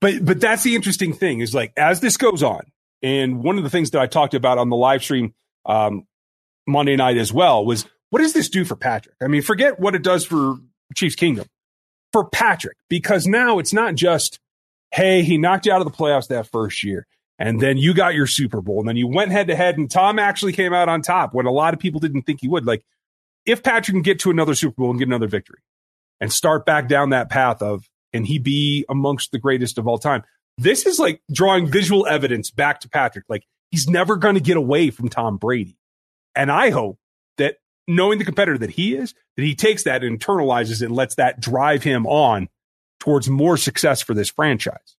But 0.00 0.24
but 0.24 0.40
that's 0.40 0.64
the 0.64 0.74
interesting 0.74 1.12
thing 1.12 1.38
is 1.38 1.54
like 1.54 1.72
as 1.76 2.00
this 2.00 2.16
goes 2.16 2.42
on, 2.42 2.64
and 3.02 3.42
one 3.42 3.56
of 3.56 3.62
the 3.62 3.70
things 3.70 3.92
that 3.92 4.02
I 4.02 4.06
talked 4.06 4.34
about 4.34 4.58
on 4.58 4.68
the 4.68 4.76
live 4.76 5.02
stream 5.02 5.32
um, 5.64 6.06
Monday 6.66 6.96
night 6.96 7.18
as 7.18 7.32
well 7.32 7.64
was 7.64 7.86
what 8.10 8.18
does 8.18 8.32
this 8.32 8.48
do 8.50 8.64
for 8.64 8.76
Patrick? 8.76 9.14
I 9.22 9.28
mean, 9.28 9.42
forget 9.42 9.78
what 9.80 9.94
it 9.94 10.02
does 10.02 10.26
for 10.26 10.56
Chiefs 10.94 11.14
Kingdom 11.14 11.46
for 12.12 12.28
Patrick, 12.28 12.76
because 12.88 13.26
now 13.26 13.58
it's 13.58 13.72
not 13.72 13.94
just, 13.94 14.38
hey, 14.92 15.22
he 15.22 15.38
knocked 15.38 15.66
you 15.66 15.72
out 15.72 15.80
of 15.80 15.90
the 15.90 15.96
playoffs 15.96 16.28
that 16.28 16.46
first 16.46 16.84
year. 16.84 17.06
And 17.38 17.60
then 17.60 17.76
you 17.78 17.94
got 17.94 18.14
your 18.14 18.26
Super 18.26 18.60
Bowl. 18.60 18.80
And 18.80 18.88
then 18.88 18.96
you 18.96 19.08
went 19.08 19.32
head 19.32 19.48
to 19.48 19.56
head, 19.56 19.78
and 19.78 19.90
Tom 19.90 20.18
actually 20.18 20.52
came 20.52 20.72
out 20.72 20.88
on 20.88 21.02
top 21.02 21.34
when 21.34 21.46
a 21.46 21.50
lot 21.50 21.74
of 21.74 21.80
people 21.80 21.98
didn't 21.98 22.22
think 22.22 22.40
he 22.40 22.48
would. 22.48 22.66
Like, 22.66 22.84
if 23.44 23.62
Patrick 23.62 23.94
can 23.94 24.02
get 24.02 24.20
to 24.20 24.30
another 24.30 24.54
Super 24.54 24.76
Bowl 24.76 24.90
and 24.90 24.98
get 24.98 25.08
another 25.08 25.26
victory 25.26 25.58
and 26.20 26.32
start 26.32 26.64
back 26.64 26.86
down 26.86 27.10
that 27.10 27.30
path 27.30 27.60
of, 27.62 27.88
can 28.12 28.24
he 28.24 28.38
be 28.38 28.84
amongst 28.88 29.32
the 29.32 29.38
greatest 29.38 29.78
of 29.78 29.88
all 29.88 29.98
time? 29.98 30.22
This 30.58 30.86
is 30.86 30.98
like 30.98 31.22
drawing 31.32 31.66
visual 31.66 32.06
evidence 32.06 32.50
back 32.50 32.80
to 32.80 32.88
Patrick. 32.88 33.24
Like 33.28 33.44
he's 33.70 33.88
never 33.88 34.16
going 34.16 34.34
to 34.34 34.40
get 34.40 34.56
away 34.56 34.90
from 34.90 35.08
Tom 35.08 35.38
Brady. 35.38 35.76
And 36.36 36.52
I 36.52 36.70
hope 36.70 36.98
knowing 37.88 38.18
the 38.18 38.24
competitor 38.24 38.58
that 38.58 38.70
he 38.70 38.94
is, 38.94 39.14
that 39.36 39.42
he 39.42 39.54
takes 39.54 39.84
that 39.84 40.04
and 40.04 40.18
internalizes 40.18 40.82
it 40.82 40.86
and 40.86 40.94
lets 40.94 41.16
that 41.16 41.40
drive 41.40 41.82
him 41.82 42.06
on 42.06 42.48
towards 43.00 43.28
more 43.28 43.56
success 43.56 44.00
for 44.00 44.14
this 44.14 44.30
franchise. 44.30 44.96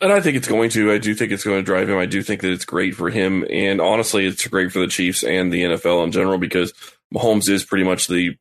And 0.00 0.12
I 0.12 0.20
think 0.20 0.36
it's 0.36 0.48
going 0.48 0.70
to. 0.70 0.92
I 0.92 0.98
do 0.98 1.14
think 1.14 1.32
it's 1.32 1.44
going 1.44 1.58
to 1.58 1.62
drive 1.62 1.88
him. 1.88 1.98
I 1.98 2.06
do 2.06 2.22
think 2.22 2.40
that 2.40 2.52
it's 2.52 2.64
great 2.64 2.94
for 2.94 3.10
him. 3.10 3.46
And 3.50 3.80
honestly, 3.80 4.26
it's 4.26 4.46
great 4.46 4.72
for 4.72 4.78
the 4.78 4.86
Chiefs 4.86 5.22
and 5.22 5.52
the 5.52 5.62
NFL 5.62 6.04
in 6.04 6.12
general 6.12 6.38
because 6.38 6.72
Mahomes 7.12 7.48
is 7.48 7.64
pretty 7.64 7.84
much 7.84 8.06
the 8.06 8.36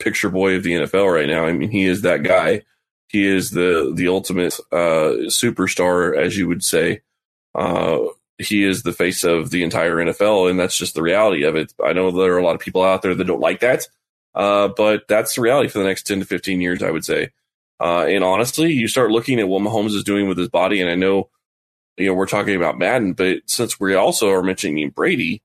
picture 0.00 0.30
boy 0.30 0.56
of 0.56 0.62
the 0.62 0.72
NFL 0.72 1.12
right 1.12 1.28
now. 1.28 1.46
I 1.46 1.52
mean, 1.52 1.70
he 1.70 1.84
is 1.84 2.02
that 2.02 2.22
guy. 2.22 2.62
He 3.08 3.26
is 3.26 3.50
the 3.50 3.92
the 3.94 4.08
ultimate 4.08 4.58
uh, 4.72 5.26
superstar, 5.28 6.16
as 6.16 6.36
you 6.36 6.48
would 6.48 6.64
say. 6.64 7.02
Uh, 7.54 7.98
he 8.40 8.64
is 8.64 8.82
the 8.82 8.92
face 8.92 9.24
of 9.24 9.50
the 9.50 9.62
entire 9.62 9.96
NFL, 9.96 10.50
and 10.50 10.58
that's 10.58 10.76
just 10.76 10.94
the 10.94 11.02
reality 11.02 11.44
of 11.44 11.56
it. 11.56 11.72
I 11.84 11.92
know 11.92 12.10
there 12.10 12.34
are 12.34 12.38
a 12.38 12.44
lot 12.44 12.54
of 12.54 12.60
people 12.60 12.82
out 12.82 13.02
there 13.02 13.14
that 13.14 13.24
don't 13.24 13.40
like 13.40 13.60
that, 13.60 13.88
uh, 14.34 14.68
but 14.68 15.06
that's 15.08 15.34
the 15.34 15.42
reality 15.42 15.68
for 15.68 15.78
the 15.78 15.84
next 15.84 16.04
ten 16.04 16.20
to 16.20 16.24
fifteen 16.24 16.60
years, 16.60 16.82
I 16.82 16.90
would 16.90 17.04
say. 17.04 17.30
Uh, 17.80 18.04
and 18.06 18.22
honestly, 18.22 18.72
you 18.72 18.88
start 18.88 19.10
looking 19.10 19.40
at 19.40 19.48
what 19.48 19.62
Mahomes 19.62 19.94
is 19.94 20.04
doing 20.04 20.28
with 20.28 20.38
his 20.38 20.48
body, 20.48 20.80
and 20.80 20.90
I 20.90 20.94
know, 20.94 21.30
you 21.96 22.06
know, 22.06 22.14
we're 22.14 22.26
talking 22.26 22.56
about 22.56 22.78
Madden, 22.78 23.14
but 23.14 23.38
since 23.46 23.80
we 23.80 23.94
also 23.94 24.30
are 24.30 24.42
mentioning 24.42 24.90
Brady, 24.90 25.42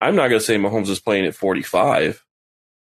I'm 0.00 0.14
not 0.14 0.28
going 0.28 0.40
to 0.40 0.44
say 0.44 0.56
Mahomes 0.56 0.88
is 0.88 1.00
playing 1.00 1.26
at 1.26 1.34
45, 1.34 2.24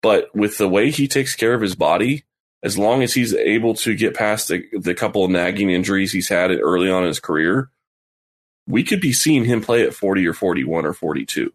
but 0.02 0.34
with 0.34 0.58
the 0.58 0.68
way 0.68 0.90
he 0.90 1.08
takes 1.08 1.34
care 1.34 1.54
of 1.54 1.60
his 1.60 1.74
body 1.74 2.24
as 2.62 2.76
long 2.76 3.02
as 3.02 3.14
he's 3.14 3.34
able 3.34 3.74
to 3.74 3.94
get 3.94 4.14
past 4.14 4.48
the, 4.48 4.64
the 4.72 4.94
couple 4.94 5.24
of 5.24 5.30
nagging 5.30 5.70
injuries 5.70 6.12
he's 6.12 6.28
had 6.28 6.50
early 6.50 6.90
on 6.90 7.02
in 7.02 7.08
his 7.08 7.20
career, 7.20 7.70
we 8.66 8.82
could 8.82 9.00
be 9.00 9.12
seeing 9.12 9.44
him 9.44 9.60
play 9.60 9.82
at 9.82 9.94
40 9.94 10.26
or 10.26 10.32
41 10.32 10.86
or 10.86 10.92
42. 10.92 11.52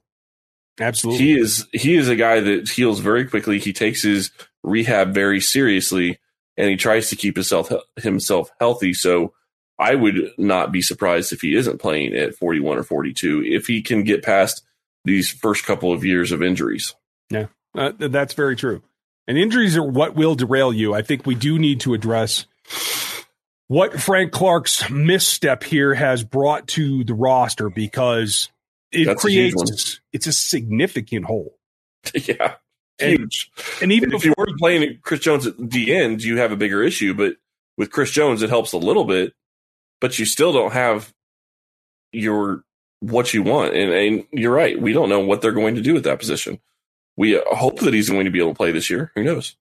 Absolutely. 0.80 1.26
He 1.26 1.40
is 1.40 1.68
he 1.74 1.96
is 1.96 2.10
a 2.10 2.16
guy 2.16 2.40
that 2.40 2.70
heals 2.70 3.00
very 3.00 3.26
quickly. 3.26 3.60
He 3.60 3.74
takes 3.74 4.02
his 4.02 4.32
rehab 4.64 5.14
very 5.14 5.42
seriously 5.42 6.20
and 6.58 6.70
he 6.70 6.78
tries 6.78 7.10
to 7.10 7.16
keep 7.16 7.36
himself 7.36 7.72
himself 7.98 8.52
healthy. 8.60 8.94
So 8.94 9.34
I 9.78 9.96
would 9.96 10.32
not 10.38 10.72
be 10.72 10.82
surprised 10.82 11.34
if 11.34 11.42
he 11.42 11.56
isn't 11.56 11.82
playing 11.82 12.14
at 12.16 12.36
41 12.36 12.78
or 12.78 12.84
42 12.84 13.44
if 13.46 13.68
he 13.68 13.82
can 13.82 14.04
get 14.04 14.24
past 14.24 14.64
these 15.04 15.30
first 15.30 15.66
couple 15.66 15.92
of 15.92 16.06
years 16.06 16.32
of 16.32 16.42
injuries. 16.42 16.96
Yeah. 17.30 17.48
Uh, 17.76 17.92
that's 17.98 18.34
very 18.34 18.56
true. 18.56 18.82
And 19.28 19.38
injuries 19.38 19.78
are 19.78 19.84
what 19.84 20.16
will 20.16 20.36
derail 20.36 20.74
you. 20.74 20.94
I 20.94 21.02
think 21.02 21.26
we 21.26 21.36
do 21.36 21.58
need 21.58 21.80
to 21.82 21.94
address 21.94 22.46
what 23.72 24.02
Frank 24.02 24.34
Clark's 24.34 24.90
misstep 24.90 25.64
here 25.64 25.94
has 25.94 26.26
brought 26.26 26.68
to 26.68 27.06
the 27.06 27.14
roster 27.14 27.70
because 27.70 28.50
it 28.92 29.06
That's 29.06 29.22
creates 29.22 30.02
a 30.04 30.16
it's 30.16 30.28
a 30.28 30.34
significant 30.34 31.26
hole. 31.26 31.58
Yeah. 32.14 32.56
Huge. 32.98 33.50
And, 33.56 33.84
and 33.84 33.92
even 33.94 34.10
and 34.12 34.16
if 34.16 34.26
you 34.26 34.34
were 34.38 34.48
playing 34.60 35.00
Chris 35.02 35.22
Jones 35.22 35.48
at 35.48 35.56
the 35.58 35.96
end, 35.96 36.22
you 36.22 36.38
have 36.38 36.52
a 36.52 36.58
bigger 36.58 36.84
issue. 36.84 37.14
But 37.14 37.38
with 37.78 37.92
Chris 37.92 38.12
Jones, 38.12 38.44
it 38.44 38.50
helps 38.50 38.74
a 38.74 38.78
little 38.78 39.06
bit, 39.06 39.34
but 40.02 40.20
you 40.20 40.26
still 40.26 40.52
don't 40.52 40.74
have 40.74 41.14
your 42.12 42.64
what 43.00 43.34
you 43.34 43.42
want. 43.42 43.74
And, 43.74 43.92
and 43.94 44.26
you're 44.32 44.54
right. 44.54 44.80
We 44.80 44.94
don't 44.94 45.10
know 45.10 45.22
what 45.22 45.42
they're 45.42 45.52
going 45.52 45.76
to 45.76 45.82
do 45.82 45.96
at 45.96 46.04
that 46.04 46.20
position 46.20 46.60
we 47.18 47.40
hope 47.52 47.80
that 47.80 47.94
he's 47.94 48.10
going 48.10 48.26
to 48.26 48.32
be 48.32 48.40
able 48.40 48.52
to 48.52 48.58
play 48.58 48.72
this 48.72 48.90
year. 48.90 49.12
Who 49.16 49.24
knows? 49.24 49.56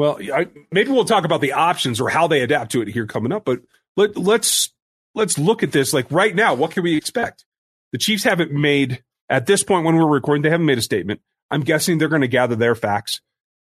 Well, 0.00 0.18
I, 0.32 0.46
maybe 0.72 0.90
we'll 0.90 1.04
talk 1.04 1.26
about 1.26 1.42
the 1.42 1.52
options 1.52 2.00
or 2.00 2.08
how 2.08 2.26
they 2.26 2.40
adapt 2.40 2.72
to 2.72 2.80
it 2.80 2.88
here 2.88 3.04
coming 3.04 3.32
up. 3.32 3.44
But 3.44 3.60
let, 3.98 4.16
let's 4.16 4.72
let's 5.14 5.38
look 5.38 5.62
at 5.62 5.72
this. 5.72 5.92
Like 5.92 6.10
right 6.10 6.34
now, 6.34 6.54
what 6.54 6.70
can 6.70 6.84
we 6.84 6.96
expect? 6.96 7.44
The 7.92 7.98
Chiefs 7.98 8.24
haven't 8.24 8.50
made 8.50 9.04
at 9.28 9.44
this 9.44 9.62
point 9.62 9.84
when 9.84 9.96
we're 9.96 10.08
recording. 10.08 10.40
They 10.40 10.48
haven't 10.48 10.64
made 10.64 10.78
a 10.78 10.82
statement. 10.82 11.20
I'm 11.50 11.60
guessing 11.60 11.98
they're 11.98 12.08
going 12.08 12.22
to 12.22 12.28
gather 12.28 12.56
their 12.56 12.74
facts, 12.74 13.20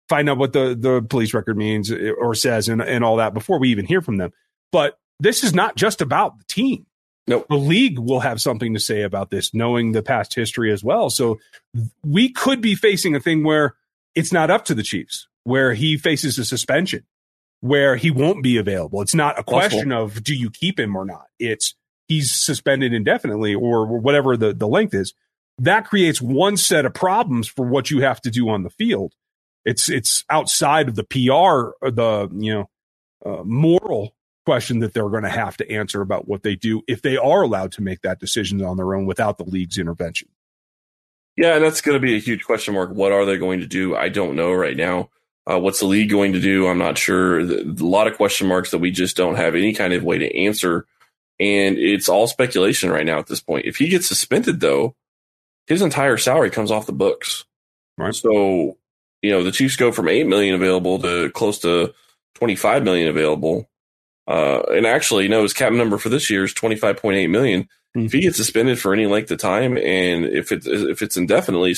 find 0.09 0.31
out 0.31 0.39
what 0.39 0.53
the 0.53 0.77
the 0.79 1.03
police 1.03 1.35
record 1.35 1.57
means 1.57 1.91
eh, 1.91 2.11
or 2.11 2.37
says, 2.37 2.69
and 2.69 2.81
and 2.81 3.03
all 3.03 3.17
that 3.17 3.35
before 3.35 3.59
we 3.59 3.71
even 3.71 3.85
hear 3.85 4.01
from 4.01 4.19
them. 4.19 4.33
But 4.71 4.97
this 5.19 5.43
is 5.43 5.53
not 5.53 5.75
just 5.75 6.01
about 6.01 6.39
the 6.39 6.45
team. 6.45 6.87
Nope. 7.27 7.47
The 7.49 7.57
league 7.57 7.99
will 7.99 8.21
have 8.21 8.41
something 8.41 8.75
to 8.75 8.81
say 8.81 9.03
about 9.03 9.31
this, 9.31 9.53
knowing 9.53 9.91
the 9.91 10.05
past 10.05 10.37
history 10.37 10.73
as 10.73 10.85
well. 10.85 11.11
So 11.11 11.41
we 12.05 12.31
could 12.31 12.61
be 12.61 12.77
facing 12.77 13.17
a 13.17 13.21
thing 13.21 13.43
where 13.43 13.75
it's 14.15 14.33
not 14.33 14.51
up 14.51 14.65
to 14.67 14.75
the 14.75 14.85
Chiefs, 14.85 15.28
where 15.49 15.73
he 15.73 15.97
faces 15.97 16.39
a 16.39 16.45
suspension, 16.45 17.05
where 17.61 17.97
he 17.97 18.11
won't 18.11 18.43
be 18.43 18.59
available. 18.59 19.01
It's 19.01 19.15
not 19.15 19.39
a 19.39 19.43
question 19.43 19.93
of 19.93 20.23
do 20.23 20.35
you 20.35 20.51
keep 20.51 20.79
him 20.79 20.95
or 20.95 21.07
not. 21.07 21.25
It's 21.39 21.75
he's 22.07 22.31
suspended 22.31 22.93
indefinitely 22.93 23.55
or 23.55 23.87
whatever 23.87 24.37
the, 24.37 24.53
the 24.53 24.69
length 24.69 24.93
is. 24.93 25.15
That 25.57 25.87
creates 25.87 26.21
one 26.21 26.59
set 26.59 26.85
of 26.85 26.93
problems 26.93 27.49
for 27.49 27.65
what 27.65 27.91
you 27.91 28.03
have 28.03 28.21
to 28.21 28.31
do 28.31 28.51
on 28.51 28.63
the 28.63 28.69
field. 28.69 29.15
It's 29.65 29.89
it's 29.89 30.23
outside 30.29 30.89
of 30.89 30.97
the 30.97 31.05
PR 31.05 31.73
or 31.83 31.91
the 31.91 32.29
you 32.33 32.55
know 32.55 32.71
uh, 33.25 33.43
moral 33.43 34.15
question 34.45 34.81
that 34.81 34.93
they're 34.93 35.09
going 35.09 35.23
to 35.23 35.31
have 35.31 35.57
to 35.59 35.71
answer 35.71 36.03
about 36.03 36.29
what 36.29 36.43
they 36.43 36.57
do 36.57 36.83
if 36.87 37.01
they 37.01 37.17
are 37.17 37.43
allowed 37.43 37.73
to 37.73 37.83
make 37.83 38.03
that 38.03 38.21
decision 38.21 38.63
on 38.63 38.77
their 38.77 38.95
own 38.95 39.07
without 39.07 39.39
the 39.39 39.45
league's 39.45 39.79
intervention. 39.79 40.29
Yeah, 41.37 41.55
and 41.55 41.65
that's 41.65 41.81
going 41.81 41.97
to 41.97 42.01
be 42.01 42.17
a 42.17 42.21
huge 42.21 42.45
question 42.45 42.75
mark. 42.75 42.91
What 42.91 43.13
are 43.13 43.25
they 43.25 43.39
going 43.39 43.61
to 43.61 43.67
do? 43.67 43.97
I 43.97 44.11
don't 44.11 44.37
know 44.37 44.53
right 44.53 44.77
now. 44.77 45.09
Uh, 45.49 45.59
what's 45.59 45.81
the 45.81 45.87
league 45.87 46.11
going 46.11 46.35
to 46.35 46.41
do? 46.41 46.67
I'm 46.67 46.79
not 46.79 46.99
sure. 46.99 47.41
A 47.41 47.65
lot 47.65 48.07
of 48.07 48.17
question 48.17 48.49
marks 48.49 48.71
that 48.71 48.79
we 48.79 48.91
just 48.91 49.17
don't 49.17 49.37
have 49.37 49.55
any 49.55 49.73
kind 49.73 49.95
of 49.95 50.05
way 50.05 50.19
to 50.19 50.37
answer. 50.37 50.87
And 51.41 51.79
it's 51.79 52.09
all 52.09 52.27
speculation 52.27 52.91
right 52.91 53.07
now 53.07 53.19
at 53.19 53.29
this 53.29 53.41
point. 53.41 53.65
If 53.65 53.77
he 53.77 53.89
gets 53.89 54.09
suspended, 54.09 54.61
though, 54.61 54.95
his 55.67 55.81
entire 55.81 56.19
salary 56.19 56.51
comes 56.51 56.71
off 56.71 56.87
the 56.87 56.93
books. 56.93 57.45
Right. 57.97 58.15
So, 58.15 58.77
you 59.23 59.31
know, 59.31 59.43
the 59.43 59.53
Chiefs 59.53 59.77
go 59.77 59.91
from 59.91 60.09
8 60.09 60.27
million 60.27 60.55
available 60.55 60.99
to 61.01 61.31
close 61.31 61.59
to 61.61 61.95
25 62.35 62.85
million 62.85 63.09
available. 63.09 63.69
Uh, 64.27 64.61
and 64.71 64.87
actually, 64.87 65.25
you 65.25 65.31
know, 65.31 65.43
his 65.43 65.55
cap 65.55 65.73
number 65.73 65.97
for 65.97 66.11
this 66.11 66.29
year 66.29 66.45
is 66.45 66.53
25.8 66.53 67.31
million. 67.31 67.63
Mm-hmm. 67.97 68.07
If 68.07 68.13
he 68.13 68.21
gets 68.21 68.37
suspended 68.37 68.79
for 68.79 68.93
any 68.93 69.07
length 69.07 69.31
of 69.31 69.39
time, 69.39 69.79
and 69.79 70.27
if 70.27 70.53
it's 70.53 70.67
if 70.67 71.01
it's 71.01 71.17
indefinitely, 71.17 71.75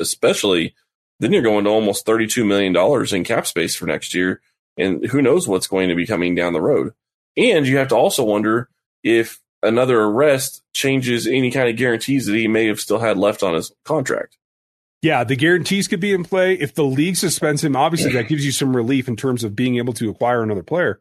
especially, 0.00 0.74
then 1.22 1.32
you're 1.32 1.40
going 1.40 1.64
to 1.64 1.70
almost 1.70 2.04
32 2.04 2.44
million 2.44 2.72
dollars 2.72 3.12
in 3.12 3.22
cap 3.22 3.46
space 3.46 3.76
for 3.76 3.86
next 3.86 4.12
year, 4.12 4.40
and 4.76 5.06
who 5.06 5.22
knows 5.22 5.46
what's 5.46 5.68
going 5.68 5.88
to 5.88 5.94
be 5.94 6.04
coming 6.04 6.34
down 6.34 6.52
the 6.52 6.60
road. 6.60 6.92
And 7.36 7.64
you 7.64 7.76
have 7.76 7.88
to 7.88 7.94
also 7.94 8.24
wonder 8.24 8.68
if 9.04 9.40
another 9.62 10.00
arrest 10.00 10.62
changes 10.74 11.28
any 11.28 11.52
kind 11.52 11.68
of 11.68 11.76
guarantees 11.76 12.26
that 12.26 12.34
he 12.34 12.48
may 12.48 12.66
have 12.66 12.80
still 12.80 12.98
had 12.98 13.16
left 13.16 13.44
on 13.44 13.54
his 13.54 13.72
contract. 13.84 14.36
Yeah, 15.00 15.22
the 15.22 15.36
guarantees 15.36 15.86
could 15.86 16.00
be 16.00 16.12
in 16.12 16.24
play. 16.24 16.54
If 16.54 16.74
the 16.74 16.84
league 16.84 17.16
suspends 17.16 17.62
him, 17.62 17.76
obviously 17.76 18.12
that 18.12 18.28
gives 18.28 18.44
you 18.44 18.52
some 18.52 18.74
relief 18.74 19.06
in 19.06 19.14
terms 19.14 19.44
of 19.44 19.54
being 19.54 19.76
able 19.76 19.92
to 19.94 20.10
acquire 20.10 20.42
another 20.42 20.62
player. 20.64 21.00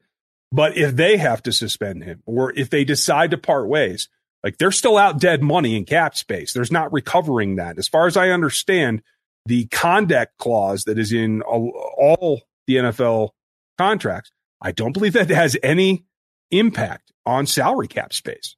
But 0.52 0.78
if 0.78 0.96
they 0.96 1.18
have 1.18 1.42
to 1.44 1.52
suspend 1.52 2.04
him 2.04 2.22
or 2.28 2.54
if 2.56 2.70
they 2.70 2.84
decide 2.84 3.32
to 3.32 3.38
part 3.40 3.68
ways, 3.68 4.08
like 4.44 4.58
they're 4.58 4.72
still 4.72 4.98
out 4.98 5.20
dead 5.20 5.42
money 5.42 5.76
in 5.76 5.86
cap 5.86 6.16
space. 6.16 6.54
There's 6.54 6.72
not 6.72 6.94
recovering 6.94 7.56
that. 7.56 7.78
As 7.78 7.88
far 7.88 8.08
as 8.08 8.18
I 8.18 8.30
understand, 8.30 9.02
the 9.46 9.66
conduct 9.68 10.38
clause 10.38 10.84
that 10.86 10.98
is 11.00 11.12
in 11.12 11.42
all, 11.42 12.42
the 12.68 12.76
NFL 12.76 13.30
contracts, 13.78 14.32
I 14.62 14.72
don't 14.72 14.94
believe 14.94 15.14
that 15.14 15.30
has 15.30 15.58
any 15.64 16.06
impact 16.52 17.12
on 17.26 17.46
salary 17.46 17.88
cap 17.88 18.14
space. 18.14 18.56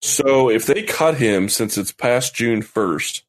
So 0.00 0.50
if 0.50 0.66
they 0.66 0.82
cut 0.82 1.16
him 1.16 1.48
since 1.48 1.78
it's 1.78 1.92
past 1.92 2.34
June 2.34 2.62
1st, 2.62 3.22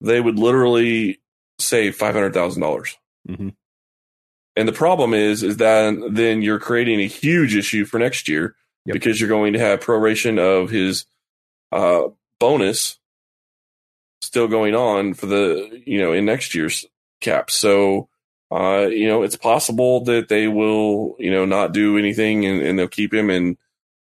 they 0.00 0.20
would 0.20 0.38
literally 0.38 1.20
save 1.58 1.98
$500,000. 1.98 2.94
mm-hmm. 3.28 3.48
And 4.58 4.66
the 4.66 4.72
problem 4.72 5.12
is, 5.12 5.42
is 5.42 5.58
that 5.58 5.94
then 6.12 6.40
you're 6.40 6.58
creating 6.58 7.00
a 7.00 7.06
huge 7.06 7.54
issue 7.54 7.84
for 7.84 7.98
next 7.98 8.26
year 8.26 8.56
yep. 8.86 8.94
because 8.94 9.20
you're 9.20 9.28
going 9.28 9.52
to 9.52 9.58
have 9.58 9.80
proration 9.80 10.38
of 10.38 10.70
his 10.70 11.04
uh, 11.72 12.04
bonus 12.40 12.98
still 14.26 14.48
going 14.48 14.74
on 14.74 15.14
for 15.14 15.26
the 15.26 15.82
you 15.86 16.00
know 16.00 16.12
in 16.12 16.24
next 16.24 16.54
year's 16.54 16.84
cap. 17.20 17.50
So 17.50 18.08
uh, 18.50 18.86
you 18.90 19.08
know 19.08 19.22
it's 19.22 19.36
possible 19.36 20.04
that 20.04 20.28
they 20.28 20.48
will 20.48 21.16
you 21.18 21.30
know 21.30 21.44
not 21.44 21.72
do 21.72 21.98
anything 21.98 22.44
and, 22.44 22.62
and 22.62 22.78
they'll 22.78 22.88
keep 22.88 23.12
him 23.14 23.30
and 23.30 23.56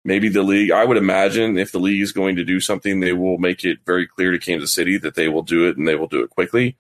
maybe 0.04 0.28
the 0.28 0.42
league. 0.42 0.70
I 0.70 0.84
would 0.84 0.96
imagine 0.96 1.58
if 1.58 1.72
the 1.72 1.78
league 1.78 2.02
is 2.02 2.12
going 2.12 2.36
to 2.36 2.44
do 2.44 2.60
something, 2.60 3.00
they 3.00 3.12
will 3.12 3.38
make 3.38 3.64
it 3.64 3.78
very 3.86 4.06
clear 4.06 4.32
to 4.32 4.38
Kansas 4.38 4.72
City 4.72 4.98
that 4.98 5.14
they 5.14 5.28
will 5.28 5.42
do 5.42 5.68
it 5.68 5.76
and 5.76 5.88
they 5.88 5.94
will 5.94 6.08
do 6.08 6.22
it 6.22 6.30
quickly. 6.30 6.76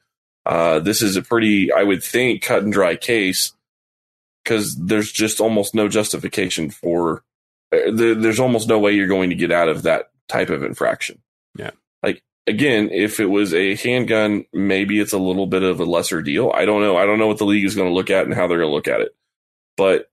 Uh, 0.46 0.78
this 0.78 1.00
is 1.00 1.16
a 1.16 1.22
pretty, 1.22 1.72
I 1.72 1.82
would 1.82 2.04
think, 2.04 2.42
cut 2.42 2.62
and 2.62 2.72
dry 2.72 2.96
case 2.96 3.54
because 4.44 4.76
there's 4.76 5.10
just 5.10 5.40
almost 5.40 5.74
no 5.74 5.88
justification 5.88 6.70
for 6.70 7.24
uh, 7.72 7.90
there's 7.92 8.40
almost 8.40 8.68
no 8.68 8.78
way 8.78 8.92
you're 8.92 9.06
going 9.06 9.30
to 9.30 9.36
get 9.36 9.50
out 9.50 9.68
of 9.68 9.82
that 9.82 10.10
type 10.28 10.50
of 10.50 10.62
infraction. 10.62 11.22
Yeah. 11.56 11.70
Like 12.02 12.22
again, 12.46 12.90
if 12.90 13.20
it 13.20 13.26
was 13.26 13.54
a 13.54 13.74
handgun, 13.76 14.44
maybe 14.52 15.00
it's 15.00 15.12
a 15.12 15.18
little 15.18 15.46
bit 15.46 15.62
of 15.62 15.80
a 15.80 15.84
lesser 15.84 16.22
deal. 16.22 16.52
I 16.54 16.64
don't 16.64 16.80
know. 16.80 16.96
I 16.96 17.06
don't 17.06 17.18
know 17.18 17.26
what 17.26 17.38
the 17.38 17.46
league 17.46 17.64
is 17.64 17.74
going 17.74 17.88
to 17.88 17.94
look 17.94 18.10
at 18.10 18.24
and 18.24 18.34
how 18.34 18.46
they're 18.46 18.58
going 18.58 18.70
to 18.70 18.74
look 18.74 18.88
at 18.88 19.00
it. 19.00 19.14
But 19.76 20.10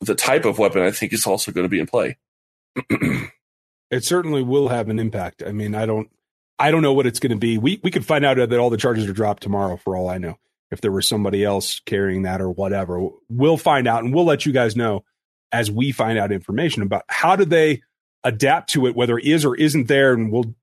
the 0.00 0.14
type 0.14 0.44
of 0.44 0.58
weapon 0.58 0.82
I 0.82 0.90
think 0.90 1.12
is 1.12 1.26
also 1.26 1.52
going 1.52 1.64
to 1.64 1.68
be 1.68 1.80
in 1.80 1.86
play. 1.86 2.16
it 3.90 4.04
certainly 4.04 4.42
will 4.42 4.68
have 4.68 4.88
an 4.88 4.98
impact. 4.98 5.42
I 5.46 5.52
mean, 5.52 5.74
I 5.74 5.86
don't 5.86 6.10
I 6.58 6.70
don't 6.70 6.82
know 6.82 6.92
what 6.92 7.06
it's 7.06 7.20
going 7.20 7.30
to 7.30 7.38
be. 7.38 7.58
We 7.58 7.80
we 7.82 7.90
could 7.90 8.06
find 8.06 8.24
out 8.24 8.36
that 8.36 8.58
all 8.58 8.70
the 8.70 8.76
charges 8.76 9.08
are 9.08 9.12
dropped 9.12 9.42
tomorrow 9.42 9.76
for 9.76 9.96
all 9.96 10.08
I 10.08 10.18
know 10.18 10.38
if 10.70 10.80
there 10.80 10.92
was 10.92 11.06
somebody 11.06 11.44
else 11.44 11.80
carrying 11.80 12.22
that 12.22 12.40
or 12.40 12.50
whatever. 12.50 13.08
We'll 13.28 13.56
find 13.56 13.86
out 13.86 14.02
and 14.04 14.12
we'll 14.12 14.24
let 14.24 14.44
you 14.44 14.52
guys 14.52 14.76
know 14.76 15.04
as 15.52 15.70
we 15.70 15.92
find 15.92 16.18
out 16.18 16.32
information 16.32 16.82
about 16.82 17.04
how 17.08 17.36
do 17.36 17.44
they 17.44 17.82
adapt 18.24 18.70
to 18.70 18.86
it, 18.86 18.96
whether 18.96 19.18
it 19.18 19.24
is 19.24 19.44
or 19.44 19.54
isn't 19.54 19.86
there. 19.86 20.12
And 20.12 20.32
we'll 20.32 20.54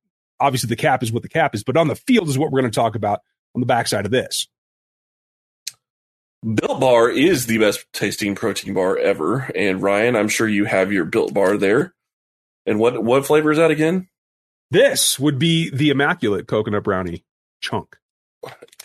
obviously 0.42 0.68
the 0.68 0.76
cap 0.76 1.04
is 1.04 1.12
what 1.12 1.24
the 1.24 1.30
cap 1.30 1.56
is, 1.56 1.64
but 1.64 1.78
on 1.78 1.88
the 1.88 1.96
field 1.96 2.28
is 2.28 2.38
what 2.38 2.52
we're 2.52 2.62
going 2.62 2.72
to 2.72 2.76
talk 2.76 2.96
about 2.96 3.22
on 3.56 3.62
the 3.62 3.66
backside 3.66 4.06
of 4.06 4.12
this. 4.12 4.48
Built 6.44 6.80
Bar 6.80 7.10
is 7.10 7.46
the 7.46 7.60
best 7.60 7.86
tasting 7.94 8.34
protein 8.34 8.74
bar 8.74 8.98
ever. 8.98 9.52
And 9.56 9.82
Ryan, 9.82 10.16
I'm 10.16 10.28
sure 10.28 10.48
you 10.48 10.66
have 10.66 10.92
your 10.92 11.06
Built 11.06 11.34
Bar 11.34 11.58
there. 11.58 11.94
And 12.66 12.80
what 12.80 13.04
what 13.04 13.26
flavor 13.26 13.52
is 13.52 13.58
that 13.58 13.72
again? 13.72 14.08
This 14.72 15.20
would 15.20 15.38
be 15.38 15.70
the 15.70 15.90
immaculate 15.90 16.48
coconut 16.48 16.84
brownie 16.84 17.24
chunk 17.60 17.98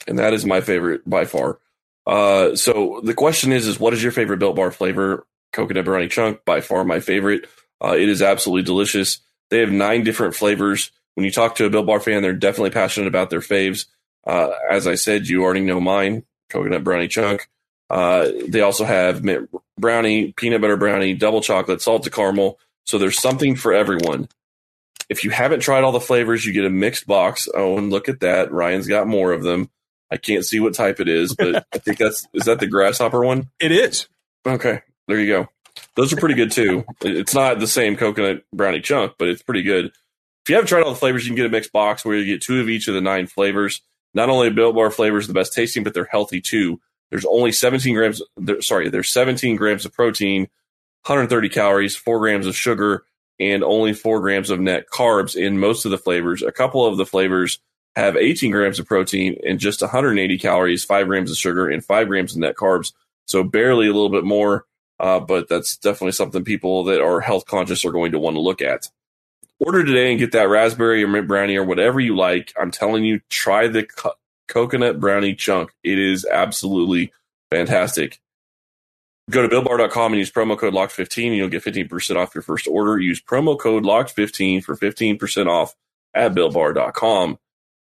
and 0.06 0.18
that 0.18 0.32
is 0.32 0.44
my 0.44 0.60
favorite 0.60 1.08
by 1.08 1.24
far. 1.24 1.58
Uh, 2.06 2.54
so 2.54 3.00
the 3.02 3.14
question 3.14 3.52
is, 3.52 3.66
is 3.66 3.80
what 3.80 3.92
is 3.92 4.02
your 4.02 4.12
favorite 4.12 4.38
Built 4.38 4.56
Bar 4.56 4.70
flavor? 4.70 5.26
Coconut 5.52 5.84
brownie 5.84 6.08
chunk, 6.08 6.44
by 6.44 6.60
far 6.60 6.84
my 6.84 7.00
favorite. 7.00 7.46
Uh, 7.82 7.96
it 7.98 8.08
is 8.08 8.22
absolutely 8.22 8.62
delicious. 8.62 9.18
They 9.50 9.60
have 9.60 9.70
nine 9.70 10.04
different 10.04 10.34
flavors. 10.34 10.90
When 11.16 11.24
you 11.24 11.32
talk 11.32 11.56
to 11.56 11.64
a 11.64 11.70
Built 11.70 11.86
Bar 11.86 11.98
fan, 11.98 12.22
they're 12.22 12.34
definitely 12.34 12.70
passionate 12.70 13.08
about 13.08 13.30
their 13.30 13.40
faves. 13.40 13.86
Uh, 14.26 14.50
as 14.70 14.86
I 14.86 14.96
said, 14.96 15.26
you 15.28 15.42
already 15.42 15.62
know 15.62 15.80
mine, 15.80 16.24
coconut 16.50 16.84
brownie 16.84 17.08
chunk. 17.08 17.48
Uh, 17.88 18.28
they 18.46 18.60
also 18.60 18.84
have 18.84 19.24
mint 19.24 19.48
brownie, 19.78 20.32
peanut 20.32 20.60
butter 20.60 20.76
brownie, 20.76 21.14
double 21.14 21.40
chocolate, 21.40 21.80
salted 21.80 22.12
caramel. 22.12 22.58
So 22.84 22.98
there's 22.98 23.20
something 23.20 23.56
for 23.56 23.72
everyone. 23.72 24.28
If 25.08 25.24
you 25.24 25.30
haven't 25.30 25.60
tried 25.60 25.84
all 25.84 25.92
the 25.92 26.00
flavors, 26.00 26.44
you 26.44 26.52
get 26.52 26.64
a 26.64 26.70
mixed 26.70 27.06
box. 27.06 27.48
Oh, 27.54 27.78
and 27.78 27.90
look 27.90 28.08
at 28.08 28.20
that. 28.20 28.52
Ryan's 28.52 28.86
got 28.86 29.06
more 29.06 29.32
of 29.32 29.42
them. 29.42 29.70
I 30.10 30.18
can't 30.18 30.44
see 30.44 30.60
what 30.60 30.74
type 30.74 31.00
it 31.00 31.08
is, 31.08 31.34
but 31.34 31.66
I 31.72 31.78
think 31.78 31.98
that's 31.98 32.28
is 32.32 32.44
that 32.44 32.60
the 32.60 32.66
grasshopper 32.66 33.24
one? 33.24 33.50
It 33.58 33.72
is. 33.72 34.06
Okay. 34.46 34.82
There 35.08 35.18
you 35.18 35.32
go. 35.32 35.48
Those 35.94 36.12
are 36.12 36.16
pretty 36.16 36.34
good 36.34 36.52
too. 36.52 36.84
It's 37.00 37.34
not 37.34 37.58
the 37.58 37.66
same 37.66 37.96
coconut 37.96 38.44
brownie 38.52 38.80
chunk, 38.80 39.14
but 39.18 39.28
it's 39.28 39.42
pretty 39.42 39.62
good. 39.62 39.92
If 40.46 40.50
you 40.50 40.54
haven't 40.54 40.68
tried 40.68 40.84
all 40.84 40.90
the 40.90 40.96
flavors, 40.96 41.24
you 41.24 41.30
can 41.30 41.36
get 41.36 41.46
a 41.46 41.48
mixed 41.48 41.72
box 41.72 42.04
where 42.04 42.14
you 42.14 42.24
get 42.24 42.40
two 42.40 42.60
of 42.60 42.68
each 42.68 42.86
of 42.86 42.94
the 42.94 43.00
nine 43.00 43.26
flavors. 43.26 43.82
Not 44.14 44.28
only 44.28 44.48
Built 44.48 44.76
Bar 44.76 44.92
flavors 44.92 45.26
the 45.26 45.32
best 45.32 45.52
tasting, 45.52 45.82
but 45.82 45.92
they're 45.92 46.04
healthy 46.04 46.40
too. 46.40 46.80
There's 47.10 47.24
only 47.24 47.50
17 47.50 47.96
grams. 47.96 48.22
Sorry, 48.60 48.88
there's 48.88 49.10
17 49.10 49.56
grams 49.56 49.84
of 49.84 49.92
protein, 49.92 50.42
130 51.02 51.48
calories, 51.48 51.96
four 51.96 52.20
grams 52.20 52.46
of 52.46 52.54
sugar, 52.54 53.02
and 53.40 53.64
only 53.64 53.92
four 53.92 54.20
grams 54.20 54.48
of 54.48 54.60
net 54.60 54.84
carbs 54.88 55.34
in 55.34 55.58
most 55.58 55.84
of 55.84 55.90
the 55.90 55.98
flavors. 55.98 56.42
A 56.42 56.52
couple 56.52 56.86
of 56.86 56.96
the 56.96 57.06
flavors 57.06 57.58
have 57.96 58.16
18 58.16 58.52
grams 58.52 58.78
of 58.78 58.86
protein 58.86 59.40
and 59.44 59.58
just 59.58 59.80
180 59.80 60.38
calories, 60.38 60.84
five 60.84 61.08
grams 61.08 61.32
of 61.32 61.36
sugar, 61.36 61.68
and 61.68 61.84
five 61.84 62.06
grams 62.06 62.34
of 62.34 62.38
net 62.38 62.54
carbs. 62.54 62.92
So 63.26 63.42
barely 63.42 63.88
a 63.88 63.92
little 63.92 64.10
bit 64.10 64.22
more, 64.22 64.64
uh, 65.00 65.18
but 65.18 65.48
that's 65.48 65.76
definitely 65.76 66.12
something 66.12 66.44
people 66.44 66.84
that 66.84 67.02
are 67.02 67.18
health 67.18 67.46
conscious 67.46 67.84
are 67.84 67.90
going 67.90 68.12
to 68.12 68.20
want 68.20 68.36
to 68.36 68.40
look 68.40 68.62
at. 68.62 68.90
Order 69.58 69.84
today 69.84 70.10
and 70.10 70.18
get 70.18 70.32
that 70.32 70.48
raspberry 70.48 71.02
or 71.02 71.08
mint 71.08 71.28
brownie 71.28 71.56
or 71.56 71.64
whatever 71.64 71.98
you 71.98 72.14
like. 72.16 72.52
I'm 72.60 72.70
telling 72.70 73.04
you, 73.04 73.20
try 73.30 73.68
the 73.68 73.84
co- 73.84 74.12
coconut 74.48 75.00
brownie 75.00 75.34
chunk. 75.34 75.70
It 75.82 75.98
is 75.98 76.26
absolutely 76.26 77.12
fantastic. 77.50 78.20
Go 79.30 79.42
to 79.42 79.48
builtbar.com 79.48 80.12
and 80.12 80.18
use 80.18 80.30
promo 80.30 80.56
code 80.56 80.74
LOCKED15 80.74 81.26
and 81.28 81.36
you'll 81.36 81.48
get 81.48 81.64
15% 81.64 82.16
off 82.16 82.34
your 82.34 82.42
first 82.42 82.68
order. 82.68 82.98
Use 82.98 83.20
promo 83.20 83.58
code 83.58 83.82
LOCKED15 83.82 84.62
for 84.62 84.76
15% 84.76 85.46
off 85.48 85.74
at 86.14 86.32
builtbar.com. 86.34 87.38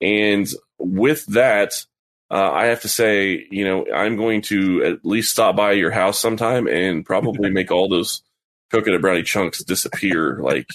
And 0.01 0.49
with 0.79 1.27
that, 1.27 1.85
uh, 2.31 2.51
I 2.53 2.67
have 2.67 2.83
to 2.83 2.89
say, 2.89 3.47
you 3.51 3.65
know, 3.65 3.87
I'm 3.93 4.17
going 4.17 4.43
to 4.43 4.85
at 4.85 5.05
least 5.05 5.33
stop 5.33 5.57
by 5.57 5.73
your 5.73 5.91
house 5.91 6.19
sometime 6.19 6.67
and 6.69 7.05
probably 7.05 7.51
make 7.53 7.71
all 7.71 7.89
those 7.89 8.23
coconut 8.71 9.01
brownie 9.01 9.23
chunks 9.23 9.63
disappear. 9.65 10.39
Like, 10.41 10.69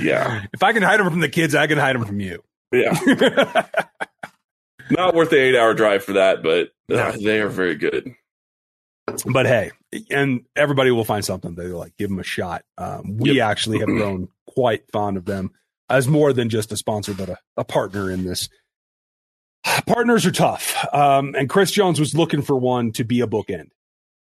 Yeah. 0.00 0.46
If 0.52 0.62
I 0.62 0.72
can 0.72 0.82
hide 0.82 1.00
them 1.00 1.10
from 1.10 1.20
the 1.20 1.28
kids, 1.28 1.54
I 1.54 1.66
can 1.66 1.78
hide 1.78 1.94
them 1.96 2.04
from 2.04 2.20
you. 2.20 2.42
Yeah. 2.72 2.98
Not 4.90 5.14
worth 5.14 5.30
the 5.30 5.38
eight 5.40 5.56
hour 5.56 5.72
drive 5.74 6.04
for 6.04 6.14
that, 6.14 6.42
but 6.42 6.70
uh, 6.92 7.12
they 7.12 7.40
are 7.40 7.48
very 7.48 7.76
good. 7.76 8.12
But 9.26 9.46
hey, 9.46 9.70
and 10.10 10.44
everybody 10.56 10.90
will 10.90 11.04
find 11.04 11.24
something 11.24 11.54
they 11.54 11.66
like. 11.66 11.96
Give 11.96 12.08
them 12.08 12.18
a 12.18 12.24
shot. 12.24 12.64
Um, 12.78 13.16
we 13.18 13.32
Yep. 13.34 13.46
actually 13.48 13.78
have 13.80 13.88
grown 13.88 14.28
quite 14.48 14.82
fond 14.92 15.16
of 15.16 15.24
them 15.24 15.50
as 15.88 16.08
more 16.08 16.32
than 16.32 16.48
just 16.48 16.72
a 16.72 16.76
sponsor, 16.76 17.14
but 17.14 17.28
a, 17.28 17.36
a 17.56 17.64
partner 17.64 18.10
in 18.10 18.24
this. 18.24 18.48
Partners 19.86 20.26
are 20.26 20.30
tough. 20.32 20.76
Um, 20.92 21.34
and 21.36 21.48
Chris 21.48 21.70
Jones 21.70 22.00
was 22.00 22.14
looking 22.14 22.42
for 22.42 22.56
one 22.56 22.92
to 22.92 23.04
be 23.04 23.20
a 23.20 23.26
bookend. 23.26 23.68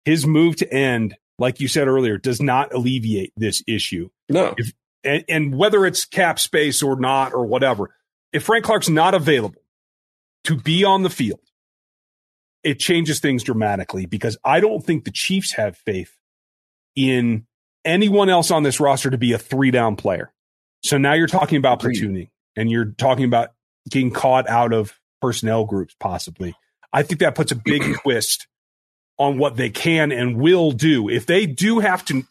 His 0.05 0.25
move 0.27 0.57
to 0.57 0.71
end, 0.73 1.15
like 1.39 1.59
you 1.59 1.67
said 1.67 1.87
earlier, 1.87 2.17
does 2.17 2.41
not 2.41 2.73
alleviate 2.73 3.31
this 3.37 3.63
issue. 3.67 4.09
No. 4.29 4.53
And, 5.03 5.23
and 5.27 5.55
whether 5.55 5.85
it's 5.85 6.05
cap 6.05 6.39
space 6.39 6.81
or 6.81 6.99
not 6.99 7.33
or 7.33 7.45
whatever, 7.45 7.95
if 8.31 8.43
Frank 8.43 8.65
Clark's 8.65 8.89
not 8.89 9.13
available 9.13 9.61
to 10.45 10.57
be 10.57 10.83
on 10.83 11.03
the 11.03 11.09
field, 11.09 11.39
it 12.63 12.79
changes 12.79 13.19
things 13.19 13.43
dramatically 13.43 14.05
because 14.05 14.37
I 14.43 14.59
don't 14.59 14.83
think 14.83 15.03
the 15.03 15.11
Chiefs 15.11 15.53
have 15.53 15.77
faith 15.77 16.15
in 16.95 17.45
anyone 17.85 18.29
else 18.29 18.51
on 18.51 18.63
this 18.63 18.79
roster 18.79 19.09
to 19.09 19.17
be 19.17 19.33
a 19.33 19.37
three 19.37 19.71
down 19.71 19.95
player. 19.95 20.31
So 20.83 20.97
now 20.97 21.13
you're 21.13 21.27
talking 21.27 21.57
about 21.57 21.81
platooning 21.81 22.29
and 22.55 22.71
you're 22.71 22.93
talking 22.97 23.25
about 23.25 23.49
getting 23.89 24.11
caught 24.11 24.49
out 24.49 24.73
of 24.73 24.93
personnel 25.21 25.65
groups 25.65 25.95
possibly. 25.99 26.55
I 26.91 27.03
think 27.03 27.19
that 27.21 27.35
puts 27.35 27.51
a 27.51 27.55
big 27.55 27.83
twist 28.01 28.47
on 29.17 29.37
what 29.37 29.55
they 29.57 29.69
can 29.69 30.11
and 30.11 30.37
will 30.37 30.71
do. 30.71 31.09
If 31.09 31.25
they 31.25 31.45
do 31.45 31.79
have 31.79 32.03
to 32.05 32.23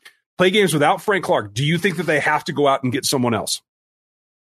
play 0.43 0.51
games 0.51 0.75
without 0.75 1.01
Frank 1.01 1.25
Clark, 1.25 1.55
do 1.55 1.65
you 1.65 1.79
think 1.79 1.99
that 1.99 2.07
they 2.07 2.19
have 2.19 2.43
to 2.43 2.53
go 2.53 2.67
out 2.67 2.83
and 2.83 2.93
get 2.93 3.05
someone 3.05 3.33
else? 3.33 3.63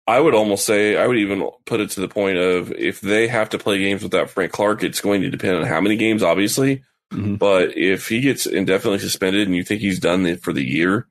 I 0.08 0.18
would 0.18 0.34
almost 0.34 0.66
say, 0.66 0.96
I 0.96 1.06
would 1.06 1.16
even 1.16 1.48
put 1.64 1.80
it 1.80 1.90
to 1.90 2.00
the 2.00 2.08
point 2.08 2.38
of 2.38 2.72
if 2.72 3.00
they 3.00 3.28
have 3.28 3.50
to 3.50 3.58
play 3.58 3.78
games 3.78 4.02
without 4.02 4.28
Frank 4.28 4.50
Clark, 4.50 4.82
it's 4.82 5.00
going 5.00 5.20
to 5.22 5.30
depend 5.30 5.56
on 5.58 5.62
how 5.64 5.80
many 5.80 5.94
games, 5.96 6.24
obviously. 6.24 6.82
Mhm. 7.12 7.38
But 7.38 7.76
if 7.78 8.08
he 8.08 8.20
gets 8.20 8.46
indefinitely 8.46 8.98
suspended 8.98 9.46
and 9.46 9.54
you 9.56 9.62
think 9.62 9.80
he's 9.80 10.00
done 10.00 10.26
it 10.26 10.42
for 10.42 10.52
the 10.52 10.64
year, 10.68 11.06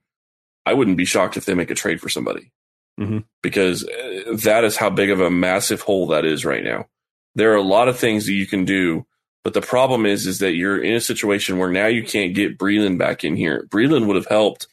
I 0.65 0.73
wouldn't 0.73 0.97
be 0.97 1.05
shocked 1.05 1.37
if 1.37 1.45
they 1.45 1.53
make 1.53 1.71
a 1.71 1.75
trade 1.75 2.01
for 2.01 2.09
somebody 2.09 2.51
Mhm. 2.99 3.23
because 3.41 3.87
uh, 3.87 4.35
that 4.43 4.65
is 4.65 4.75
how 4.75 4.89
big 4.89 5.09
of 5.09 5.21
a 5.21 5.31
massive 5.31 5.79
hole 5.81 6.07
that 6.07 6.25
is 6.25 6.43
right 6.43 6.63
now. 6.65 6.87
There 7.35 7.53
are 7.53 7.57
a 7.57 7.61
lot 7.61 7.87
of 7.87 7.97
things 7.97 8.25
that 8.25 8.33
you 8.33 8.45
can 8.45 8.65
do, 8.65 9.05
but 9.45 9.53
the 9.53 9.61
problem 9.61 10.07
is, 10.07 10.25
is 10.25 10.39
that 10.39 10.55
you're 10.55 10.83
in 10.83 10.95
a 10.95 10.99
situation 10.99 11.59
where 11.59 11.71
now 11.71 11.85
you 11.85 12.03
can't 12.03 12.33
get 12.33 12.57
Breeland 12.57 12.97
back 12.97 13.23
in 13.23 13.35
here. 13.35 13.67
Breeland 13.69 14.07
would 14.07 14.15
have 14.15 14.25
helped 14.25 14.67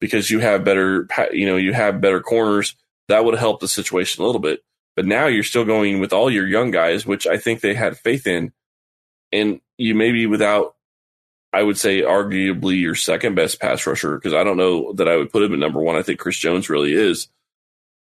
because 0.00 0.30
you 0.30 0.38
have 0.38 0.62
better, 0.62 1.08
you 1.32 1.46
know, 1.46 1.56
you 1.56 1.72
have 1.72 2.00
better 2.00 2.20
corners. 2.20 2.76
That 3.08 3.24
would 3.24 3.34
have 3.34 3.40
helped 3.40 3.60
the 3.60 3.66
situation 3.66 4.22
a 4.22 4.26
little 4.26 4.40
bit. 4.40 4.60
But 4.94 5.04
now 5.04 5.26
you're 5.26 5.42
still 5.42 5.64
going 5.64 5.98
with 5.98 6.12
all 6.12 6.30
your 6.30 6.46
young 6.46 6.70
guys, 6.70 7.04
which 7.04 7.26
I 7.26 7.38
think 7.38 7.60
they 7.60 7.74
had 7.74 7.98
faith 7.98 8.28
in. 8.28 8.52
And 9.32 9.60
you 9.78 9.96
maybe 9.96 10.26
without, 10.26 10.76
I 11.52 11.64
would 11.64 11.76
say, 11.76 12.02
arguably 12.02 12.80
your 12.80 12.94
second 12.94 13.34
best 13.34 13.60
pass 13.60 13.84
rusher, 13.84 14.14
because 14.14 14.32
I 14.32 14.44
don't 14.44 14.56
know 14.56 14.92
that 14.92 15.08
I 15.08 15.16
would 15.16 15.32
put 15.32 15.42
him 15.42 15.54
at 15.54 15.58
number 15.58 15.80
one. 15.80 15.96
I 15.96 16.02
think 16.02 16.20
Chris 16.20 16.38
Jones 16.38 16.70
really 16.70 16.92
is. 16.92 17.26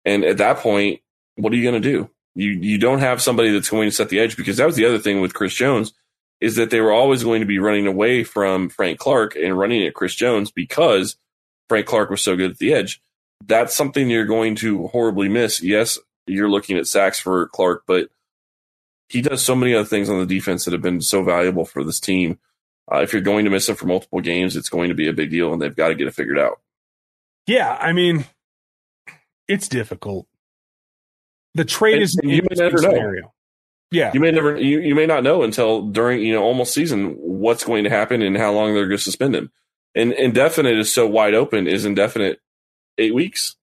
And 0.04 0.22
at 0.22 0.38
that 0.38 0.58
point, 0.58 1.00
what 1.34 1.52
are 1.52 1.56
you 1.56 1.68
going 1.68 1.82
to 1.82 1.92
do? 1.92 2.08
You 2.38 2.50
you 2.50 2.78
don't 2.78 3.00
have 3.00 3.21
somebody 3.21 3.50
that's 3.50 3.68
going 3.68 3.90
to 3.90 3.95
set 3.95 4.11
the 4.11 4.21
edge 4.21 4.37
because 4.37 4.59
that 4.59 4.66
was 4.66 4.76
the 4.76 4.85
other 4.85 5.00
thing 5.00 5.21
with 5.21 5.35
Chris 5.35 5.52
Jones 5.52 5.92
is 6.40 6.54
that 6.54 6.71
they 6.71 6.80
were 6.80 6.92
always 6.92 7.25
going 7.25 7.40
to 7.40 7.47
be 7.47 7.59
running 7.59 7.88
away 7.88 8.23
from 8.23 8.68
Frank 8.68 9.00
Clark 9.00 9.35
and 9.35 9.59
running 9.59 9.85
at 9.85 9.95
Chris 9.95 10.14
Jones 10.14 10.52
because 10.52 11.16
Frank 11.68 11.87
Clark 11.87 12.11
was 12.11 12.23
so 12.23 12.37
good 12.37 12.52
at 12.52 12.59
the 12.59 12.73
edge. 12.73 13.02
That's 13.45 13.75
something 13.75 14.09
you're 14.09 14.25
going 14.25 14.54
to 14.57 14.87
horribly 14.87 15.28
miss. 15.28 15.61
Yes, 15.61 15.99
you're 16.28 16.49
looking 16.49 16.78
at 16.78 16.87
sacks 16.87 17.18
for 17.18 17.49
Clark, 17.49 17.83
but 17.88 18.09
he 19.09 19.21
does 19.21 19.42
so 19.42 19.57
many 19.57 19.75
other 19.75 19.85
things 19.85 20.09
on 20.09 20.21
the 20.21 20.26
defense 20.26 20.64
that 20.64 20.73
have 20.73 20.83
been 20.83 21.00
so 21.00 21.25
valuable 21.25 21.64
for 21.64 21.83
this 21.83 21.99
team. 21.99 22.38
Uh, 22.92 22.98
if 22.98 23.12
you're 23.12 23.20
going 23.20 23.46
to 23.46 23.51
miss 23.51 23.68
him 23.68 23.74
for 23.74 23.87
multiple 23.87 24.20
games, 24.20 24.55
it's 24.55 24.68
going 24.68 24.90
to 24.90 24.94
be 24.94 25.09
a 25.09 25.12
big 25.12 25.31
deal, 25.31 25.53
and 25.53 25.61
they've 25.61 25.74
got 25.74 25.88
to 25.88 25.96
get 25.96 26.07
it 26.07 26.14
figured 26.14 26.38
out. 26.38 26.61
Yeah, 27.48 27.77
I 27.81 27.92
mean, 27.92 28.27
it's 29.48 29.66
difficult. 29.66 30.29
The 31.54 31.64
trade 31.64 31.94
And 31.94 32.02
is 32.02 32.16
an 32.22 32.28
you 32.28 32.42
may 32.42 32.56
never 32.56 32.80
know. 32.80 33.32
Yeah, 33.90 34.11
You 34.12 34.20
may 34.20 34.30
never, 34.30 34.54
you, 34.56 34.80
you 34.80 34.94
may 34.94 35.06
not 35.06 35.22
know 35.22 35.42
until 35.42 35.82
during 35.82 36.20
you 36.20 36.34
know 36.34 36.42
almost 36.42 36.74
season 36.74 37.16
what's 37.18 37.64
going 37.64 37.84
to 37.84 37.90
happen 37.90 38.20
and 38.20 38.37
how 38.37 38.52
long 38.52 38.74
they're 38.74 38.87
going 38.87 38.98
to 38.98 39.02
suspend 39.02 39.34
him. 39.34 39.50
And 39.94 40.12
indefinite 40.12 40.78
is 40.78 40.92
so 40.92 41.06
wide 41.06 41.32
open. 41.32 41.66
Is 41.66 41.87
indefinite 41.87 42.38
eight 42.98 43.14
weeks? 43.14 43.56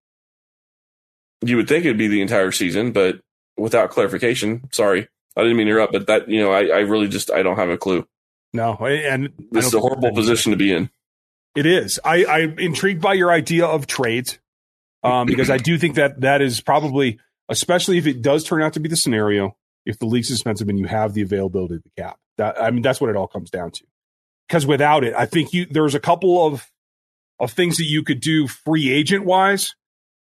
You 1.42 1.58
would 1.58 1.68
think 1.68 1.86
it'd 1.86 1.98
be 1.98 2.08
the 2.08 2.22
entire 2.22 2.52
season, 2.52 2.92
but 2.92 3.22
without 3.56 3.92
clarification, 3.92 4.68
sorry, 4.72 5.08
I 5.38 5.42
didn't 5.42 5.58
mean 5.58 5.68
to 5.68 5.74
interrupt, 5.74 5.94
but 5.94 6.08
that 6.08 6.28
you 6.28 6.42
know, 6.42 6.52
I, 6.52 6.66
I 6.68 6.80
really 6.80 7.08
just 7.08 7.30
I 7.30 7.44
don't 7.44 7.58
have 7.58 7.70
a 7.70 7.78
clue. 7.78 8.08
no, 8.52 8.74
and 8.78 9.32
This 9.52 9.68
is 9.68 9.74
a 9.76 9.80
horrible 9.80 10.12
position 10.14 10.52
to 10.52 10.58
be 10.58 10.74
in. 10.74 10.90
It 11.56 11.66
is. 11.66 12.00
I, 12.04 12.26
I'm 12.26 12.60
intrigued 12.60 13.02
by 13.02 13.14
your 13.14 13.32
idea 13.32 13.66
of 13.66 13.88
trades 13.88 14.40
um, 15.04 15.28
because 15.28 15.50
I 15.50 15.58
do 15.58 15.78
think 15.78 15.96
that 15.96 16.22
that 16.22 16.42
is 16.42 16.60
probably, 16.60 17.20
especially 17.50 17.98
if 17.98 18.08
it 18.08 18.22
does 18.22 18.44
turn 18.44 18.62
out 18.62 18.74
to 18.74 18.80
be 18.80 18.90
the 18.90 18.96
scenario, 18.96 19.56
if 19.86 20.00
the 20.00 20.06
league's 20.06 20.32
expensive 20.32 20.68
and 20.70 20.80
you 20.80 20.86
have 20.86 21.14
the 21.14 21.22
availability 21.22 21.76
of 21.76 21.84
the 21.84 22.02
cap. 22.02 22.18
That 22.38 22.62
I 22.62 22.72
mean, 22.72 22.82
that's 22.82 23.00
what 23.00 23.10
it 23.10 23.16
all 23.16 23.28
comes 23.28 23.50
down 23.50 23.72
to. 23.72 23.84
Because 24.48 24.66
without 24.66 25.04
it, 25.04 25.14
I 25.18 25.26
think 25.26 25.54
you 25.54 25.66
there's 25.66 25.96
a 25.96 26.00
couple 26.00 26.46
of 26.46 26.70
of 27.40 27.52
things 27.52 27.78
that 27.78 27.86
you 27.86 28.04
could 28.04 28.20
do 28.22 28.48
free 28.48 28.92
agent 28.92 29.26
wise 29.26 29.76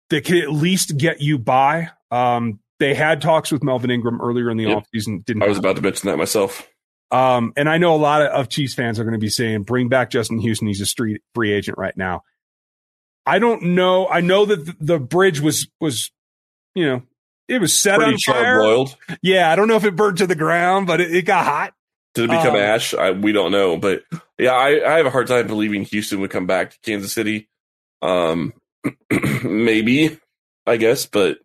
that 0.09 0.25
could 0.25 0.37
at 0.37 0.51
least 0.51 0.97
get 0.97 1.21
you 1.21 1.37
by. 1.37 1.89
Um, 2.09 2.59
they 2.79 2.93
had 2.93 3.21
talks 3.21 3.51
with 3.51 3.63
Melvin 3.63 3.91
Ingram 3.91 4.19
earlier 4.21 4.49
in 4.49 4.57
the 4.57 4.65
Yep. 4.65 4.83
offseason. 4.95 5.23
Didn't 5.25 5.43
I 5.43 5.47
was 5.47 5.57
about 5.57 5.75
to 5.77 5.81
mention 5.81 6.09
that 6.09 6.17
myself. 6.17 6.67
um, 7.11 7.53
and 7.55 7.69
I 7.69 7.77
know 7.77 7.95
a 7.95 7.97
lot 7.97 8.21
of, 8.21 8.27
of 8.29 8.49
Chiefs 8.49 8.73
fans 8.73 8.99
are 8.99 9.03
going 9.03 9.13
to 9.13 9.19
be 9.19 9.29
saying, 9.29 9.63
bring 9.63 9.87
back 9.89 10.09
Justin 10.09 10.39
Houston. 10.39 10.67
He's 10.67 10.81
a 10.81 10.85
street 10.85 11.21
free 11.35 11.51
agent 11.53 11.77
right 11.77 11.95
now. 11.95 12.23
I 13.25 13.39
don't 13.39 13.61
know. 13.75 14.07
I 14.07 14.21
know 14.21 14.45
that 14.45 14.65
the, 14.65 14.75
the 14.79 14.99
bridge 14.99 15.39
was, 15.39 15.67
was, 15.79 16.11
you 16.75 16.85
know, 16.85 17.03
it 17.51 17.61
was 17.61 17.79
set 17.79 17.97
Pretty 17.97 18.13
on 18.13 18.19
fire. 18.19 18.59
boiled. 18.61 18.95
Yeah. 19.21 19.51
I 19.51 19.55
don't 19.55 19.67
know 19.67 19.75
if 19.75 19.83
it 19.83 19.95
burned 19.95 20.17
to 20.19 20.27
the 20.27 20.35
ground, 20.35 20.87
but 20.87 21.01
it, 21.01 21.13
it 21.15 21.25
got 21.25 21.45
hot. 21.45 21.73
Did 22.13 22.25
it 22.25 22.27
become 22.31 22.55
Um, 22.55 22.61
ash? 22.61 22.93
I, 22.93 23.11
we 23.11 23.31
don't 23.31 23.51
know, 23.51 23.77
but 23.77 24.03
yeah, 24.37 24.51
I, 24.51 24.93
I 24.93 24.97
have 24.97 25.05
a 25.05 25.09
hard 25.11 25.27
time 25.27 25.47
believing 25.47 25.83
Houston 25.85 26.19
would 26.21 26.29
come 26.31 26.45
back 26.47 26.71
to 26.71 26.77
Kansas 26.83 27.13
City. 27.13 27.47
Um, 28.01 28.53
maybe, 29.43 30.17
I 30.65 30.77
guess, 30.77 31.05
but 31.05 31.37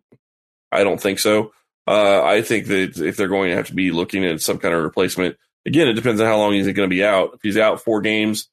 I 0.71 0.83
don't 0.83 0.99
think 0.99 1.19
so. 1.19 1.51
Uh, 1.87 2.21
I 2.23 2.41
think 2.41 2.67
that 2.67 2.97
if 2.97 3.15
they're 3.15 3.27
going 3.29 3.49
to 3.49 3.55
have 3.55 3.67
to 3.67 3.73
be 3.75 3.91
looking 3.91 4.25
at 4.25 4.41
some 4.41 4.57
kind 4.57 4.73
of 4.73 4.83
replacement, 4.83 5.37
again, 5.65 5.87
it 5.87 5.93
depends 5.93 6.19
on 6.19 6.27
how 6.27 6.37
long 6.37 6.53
he's 6.53 6.65
going 6.65 6.89
to 6.89 6.93
be 6.93 7.03
out. 7.03 7.31
If 7.35 7.39
he's 7.43 7.57
out 7.57 7.81
four 7.81 8.01
games, 8.01 8.49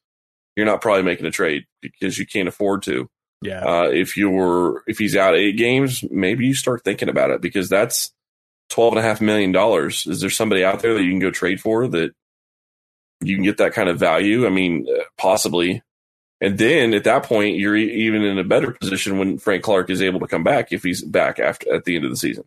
you're 0.55 0.67
not 0.67 0.81
probably 0.83 1.03
making 1.03 1.27
a 1.27 1.33
trade 1.33 1.65
because 1.83 2.17
you 2.17 2.27
can't 2.27 2.47
afford 2.47 2.83
to. 2.85 3.09
Yeah. 3.45 3.65
Uh, 3.65 3.91
if 3.91 4.17
you're 4.17 4.83
if 4.87 4.99
he's 4.99 5.17
out 5.17 5.37
eight 5.37 5.57
games, 5.57 6.03
maybe 6.11 6.47
you 6.47 6.55
start 6.55 6.83
thinking 6.83 7.09
about 7.09 7.31
it 7.31 7.41
because 7.41 7.69
that's 7.69 8.13
twelve 8.71 8.95
and 8.95 9.01
a 9.01 9.03
half 9.03 9.21
million 9.21 9.53
dollars. 9.53 10.07
Is 10.07 10.21
there 10.21 10.31
somebody 10.31 10.65
out 10.65 10.81
there 10.81 10.95
that 10.95 11.03
you 11.03 11.11
can 11.11 11.19
go 11.19 11.31
trade 11.31 11.61
for 11.61 11.87
that 11.89 12.13
you 13.21 13.37
can 13.37 13.45
get 13.45 13.59
that 13.59 13.75
kind 13.75 13.89
of 13.89 13.99
value? 13.99 14.47
I 14.47 14.51
mean, 14.51 14.87
uh, 14.89 15.05
possibly. 15.19 15.83
And 16.41 16.59
then 16.59 16.95
at 16.95 17.05
that 17.05 17.23
point, 17.23 17.57
you're 17.57 17.77
even 17.77 18.23
in 18.23 18.39
a 18.39 18.45
better 18.45 18.73
position 18.73 19.19
when 19.19 19.39
Frank 19.39 19.63
Clark 19.63 19.89
is 19.91 20.03
able 20.03 20.21
to 20.21 20.27
come 20.27 20.43
back 20.43 20.73
if 20.73 20.83
he's 20.83 21.03
back 21.03 21.39
after 21.39 21.73
at 21.73 21.85
the 21.85 21.97
end 21.97 22.05
of 22.05 22.11
the 22.11 22.17
season. 22.17 22.45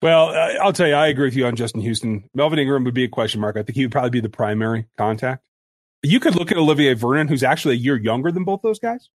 Well, 0.00 0.28
I'll 0.62 0.72
tell 0.72 0.86
you, 0.86 0.94
I 0.94 1.08
agree 1.08 1.26
with 1.26 1.34
you 1.34 1.46
on 1.46 1.56
Justin 1.56 1.80
Houston. 1.80 2.30
Melvin 2.32 2.58
Ingram 2.58 2.84
would 2.84 2.94
be 2.94 3.04
a 3.04 3.08
question 3.08 3.40
mark. 3.40 3.56
I 3.56 3.62
think 3.62 3.74
he 3.74 3.84
would 3.84 3.92
probably 3.92 4.10
be 4.10 4.20
the 4.20 4.28
primary 4.28 4.86
contact. 4.96 5.42
You 6.04 6.20
could 6.20 6.36
look 6.36 6.52
at 6.52 6.56
Olivier 6.56 6.94
Vernon, 6.94 7.26
who's 7.26 7.42
actually 7.42 7.74
a 7.74 7.78
year 7.78 7.96
younger 7.96 8.30
than 8.30 8.44
both 8.44 8.62
those 8.62 8.78
guys. 8.78 9.10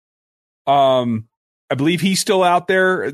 Um, 0.68 1.28
I 1.70 1.76
believe 1.76 2.02
he's 2.02 2.20
still 2.20 2.44
out 2.44 2.68
there. 2.68 3.12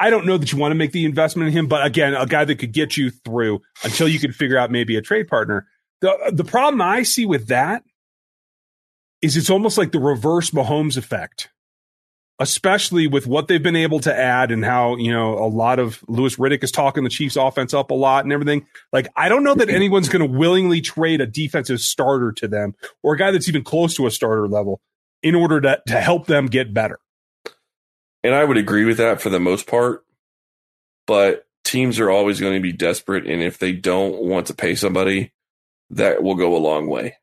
I 0.00 0.10
don't 0.10 0.26
know 0.26 0.38
that 0.38 0.52
you 0.52 0.58
want 0.58 0.72
to 0.72 0.76
make 0.76 0.92
the 0.92 1.04
investment 1.04 1.48
in 1.48 1.52
him, 1.52 1.66
but 1.66 1.84
again, 1.84 2.14
a 2.14 2.26
guy 2.26 2.44
that 2.44 2.56
could 2.56 2.72
get 2.72 2.96
you 2.96 3.10
through 3.10 3.60
until 3.82 4.06
you 4.08 4.20
can 4.20 4.32
figure 4.32 4.58
out 4.58 4.70
maybe 4.70 4.96
a 4.96 5.02
trade 5.02 5.28
partner. 5.28 5.66
The 6.00 6.16
the 6.32 6.44
problem 6.44 6.80
I 6.80 7.02
see 7.02 7.26
with 7.26 7.48
that 7.48 7.82
is 9.20 9.36
it's 9.36 9.50
almost 9.50 9.76
like 9.76 9.90
the 9.90 9.98
reverse 9.98 10.50
Mahomes 10.50 10.96
effect 10.96 11.48
especially 12.40 13.06
with 13.06 13.26
what 13.26 13.48
they've 13.48 13.62
been 13.62 13.76
able 13.76 13.98
to 14.00 14.14
add 14.14 14.50
and 14.50 14.64
how, 14.64 14.96
you 14.96 15.10
know, 15.10 15.38
a 15.38 15.48
lot 15.48 15.78
of 15.78 16.04
Louis 16.06 16.36
Riddick 16.36 16.62
is 16.62 16.70
talking 16.70 17.02
the 17.02 17.10
Chiefs 17.10 17.36
offense 17.36 17.74
up 17.74 17.90
a 17.90 17.94
lot 17.94 18.24
and 18.24 18.32
everything. 18.32 18.66
Like, 18.92 19.08
I 19.16 19.28
don't 19.28 19.42
know 19.42 19.54
that 19.54 19.68
anyone's 19.68 20.08
going 20.08 20.24
to 20.24 20.38
willingly 20.38 20.80
trade 20.80 21.20
a 21.20 21.26
defensive 21.26 21.80
starter 21.80 22.32
to 22.32 22.46
them 22.46 22.74
or 23.02 23.14
a 23.14 23.18
guy 23.18 23.32
that's 23.32 23.48
even 23.48 23.64
close 23.64 23.94
to 23.96 24.06
a 24.06 24.10
starter 24.10 24.46
level 24.46 24.80
in 25.22 25.34
order 25.34 25.60
to, 25.60 25.82
to 25.86 26.00
help 26.00 26.26
them 26.26 26.46
get 26.46 26.72
better. 26.72 26.98
And 28.22 28.34
I 28.34 28.44
would 28.44 28.56
agree 28.56 28.84
with 28.84 28.98
that 28.98 29.20
for 29.20 29.30
the 29.30 29.40
most 29.40 29.66
part, 29.66 30.04
but 31.06 31.46
teams 31.64 32.00
are 32.00 32.10
always 32.10 32.40
going 32.40 32.54
to 32.54 32.60
be 32.60 32.72
desperate. 32.72 33.26
And 33.26 33.42
if 33.42 33.58
they 33.58 33.72
don't 33.72 34.22
want 34.22 34.46
to 34.48 34.54
pay 34.54 34.74
somebody, 34.74 35.32
that 35.90 36.22
will 36.22 36.34
go 36.34 36.56
a 36.56 36.58
long 36.58 36.88
way. 36.88 37.16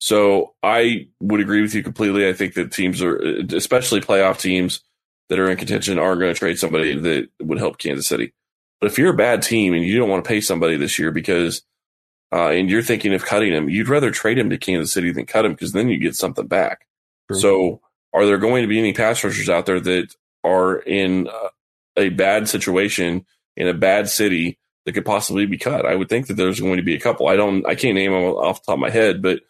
So 0.00 0.54
I 0.62 1.08
would 1.20 1.40
agree 1.40 1.60
with 1.60 1.74
you 1.74 1.82
completely. 1.82 2.28
I 2.28 2.32
think 2.32 2.54
that 2.54 2.72
teams 2.72 3.02
are, 3.02 3.16
especially 3.54 4.00
playoff 4.00 4.40
teams, 4.40 4.80
that 5.28 5.38
are 5.38 5.50
in 5.50 5.56
contention 5.56 5.98
aren't 5.98 6.20
going 6.20 6.32
to 6.32 6.38
trade 6.38 6.58
somebody 6.58 6.98
that 6.98 7.28
would 7.40 7.58
help 7.58 7.78
Kansas 7.78 8.06
City. 8.06 8.32
But 8.80 8.90
if 8.90 8.98
you're 8.98 9.12
a 9.12 9.16
bad 9.16 9.42
team 9.42 9.74
and 9.74 9.84
you 9.84 9.98
don't 9.98 10.08
want 10.08 10.24
to 10.24 10.28
pay 10.28 10.40
somebody 10.40 10.76
this 10.76 10.98
year 10.98 11.10
because, 11.10 11.62
uh, 12.32 12.48
and 12.48 12.70
you're 12.70 12.82
thinking 12.82 13.14
of 13.14 13.24
cutting 13.24 13.52
him, 13.52 13.68
you'd 13.68 13.88
rather 13.88 14.10
trade 14.10 14.38
him 14.38 14.50
to 14.50 14.58
Kansas 14.58 14.92
City 14.92 15.12
than 15.12 15.26
cut 15.26 15.44
him 15.44 15.52
because 15.52 15.72
then 15.72 15.88
you 15.88 15.98
get 15.98 16.16
something 16.16 16.46
back. 16.46 16.86
True. 17.30 17.40
So, 17.40 17.80
are 18.12 18.26
there 18.26 18.38
going 18.38 18.62
to 18.62 18.68
be 18.68 18.78
any 18.78 18.92
pass 18.92 19.22
rushers 19.22 19.48
out 19.48 19.66
there 19.66 19.80
that 19.80 20.14
are 20.42 20.78
in 20.80 21.28
a 21.96 22.08
bad 22.08 22.48
situation 22.48 23.24
in 23.56 23.68
a 23.68 23.74
bad 23.74 24.08
city 24.08 24.58
that 24.84 24.92
could 24.92 25.04
possibly 25.04 25.46
be 25.46 25.58
cut? 25.58 25.86
I 25.86 25.94
would 25.94 26.08
think 26.08 26.26
that 26.26 26.34
there's 26.34 26.60
going 26.60 26.78
to 26.78 26.82
be 26.82 26.94
a 26.94 27.00
couple. 27.00 27.28
I 27.28 27.36
don't, 27.36 27.64
I 27.66 27.74
can't 27.76 27.94
name 27.94 28.12
them 28.12 28.22
off 28.22 28.62
the 28.62 28.66
top 28.66 28.74
of 28.74 28.80
my 28.80 28.90
head, 28.90 29.22
but 29.22 29.42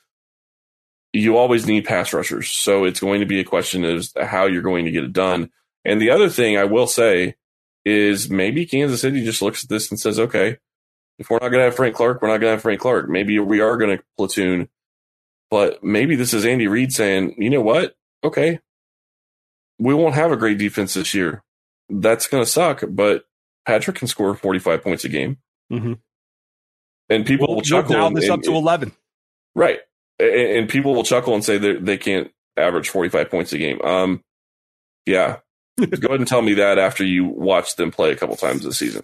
you 1.13 1.37
always 1.39 1.67
need 1.67 1.87
pass 1.87 2.13
rushers. 2.13 2.49
So 2.51 2.85
it's 2.85 3.01
going 3.01 3.21
to 3.21 3.27
be 3.27 3.41
a 3.41 3.45
question 3.45 3.85
of 3.85 4.07
how 4.21 4.47
you're 4.47 4.63
going 4.63 4.85
to 4.85 4.91
get 4.91 5.05
it 5.05 5.13
done. 5.13 5.51
And 5.85 6.01
the 6.01 6.11
other 6.11 6.29
thing 6.29 6.59
I 6.59 6.65
will 6.65 6.87
say 6.87 7.37
is 7.85 8.29
maybe 8.29 8.67
Kansas 8.67 9.01
City 9.01 9.25
just 9.25 9.43
looks 9.43 9.65
at 9.65 9.71
this 9.71 9.91
and 9.91 9.99
says, 9.99 10.21
okay, 10.21 10.59
if 11.19 11.31
we're 11.31 11.39
not 11.39 11.49
going 11.49 11.61
to 11.61 11.65
have 11.65 11.77
Frank 11.77 11.97
Clark, 11.97 12.21
we're 12.21 12.29
not 12.29 12.39
going 12.39 12.51
to 12.51 12.57
have 12.57 12.63
Frank 12.63 12.81
Clark. 12.81 13.09
Maybe 13.09 13.39
we 13.39 13.61
are 13.61 13.77
going 13.77 13.97
to 13.97 14.05
platoon, 14.17 14.69
but 15.51 15.83
maybe 15.83 16.17
this 16.17 16.33
is 16.33 16.47
Andy 16.47 16.69
Reid 16.69 16.93
saying, 16.93 17.35
you 17.39 17.51
know 17.51 17.61
what? 17.61 17.97
Okay, 18.23 18.61
we 19.81 19.95
won't 19.95 20.15
have 20.15 20.31
a 20.31 20.37
great 20.37 20.59
defense 20.59 20.95
this 20.95 21.15
year. 21.15 21.43
That's 21.89 22.29
going 22.29 22.45
to 22.45 22.49
suck, 22.49 22.85
but 22.89 23.25
Patrick 23.67 23.97
can 23.97 24.09
score 24.09 24.35
45 24.35 24.83
points 24.83 25.05
a 25.05 25.09
game. 25.09 25.39
Mm-hmm. 25.73 25.95
And 27.09 27.27
people 27.27 27.49
we'll, 27.49 27.57
will 27.57 27.63
chuckle. 27.63 27.97
Now 27.97 28.11
this 28.11 28.25
and, 28.25 28.35
up 28.35 28.43
to 28.43 28.53
11. 28.53 28.93
Right. 29.55 29.81
And, 30.21 30.31
and, 30.31 30.69
people 30.69 30.95
will 30.95 31.03
chuckle 31.03 31.35
and 31.35 31.45
say 31.45 31.59
that 31.59 31.85
they 31.85 31.97
can't 31.97 32.31
average 32.57 32.91
45 32.91 33.31
points 33.31 33.53
a 33.53 33.59
game. 33.59 33.81
Um, 33.83 34.23
yeah. 35.07 35.39
Go 35.79 36.09
ahead 36.09 36.21
and 36.21 36.29
tell 36.29 36.43
me 36.43 36.55
that 36.55 36.79
after 36.79 37.05
you 37.05 37.25
watch 37.25 37.77
them 37.77 37.91
play 37.91 38.13
a 38.13 38.17
couple 38.17 38.37
times 38.37 38.63
this 38.63 38.79
season. 38.79 39.03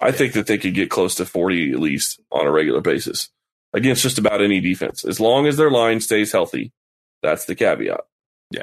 I 0.00 0.12
think 0.12 0.34
that 0.34 0.46
they 0.46 0.58
could 0.58 0.74
get 0.74 0.90
close 0.90 1.16
to 1.16 1.26
40 1.26 1.72
at 1.72 1.80
least 1.80 2.20
on 2.30 2.46
a 2.46 2.52
regular 2.52 2.80
basis 2.80 3.30
against 3.72 4.02
just 4.02 4.18
about 4.18 4.42
any 4.42 4.60
defense. 4.60 5.04
As 5.04 5.20
long 5.20 5.46
as 5.46 5.56
their 5.56 5.70
line 5.70 6.00
stays 6.00 6.32
healthy, 6.32 6.72
that's 7.22 7.44
the 7.44 7.54
caveat. 7.54 8.00
Yeah. 8.50 8.62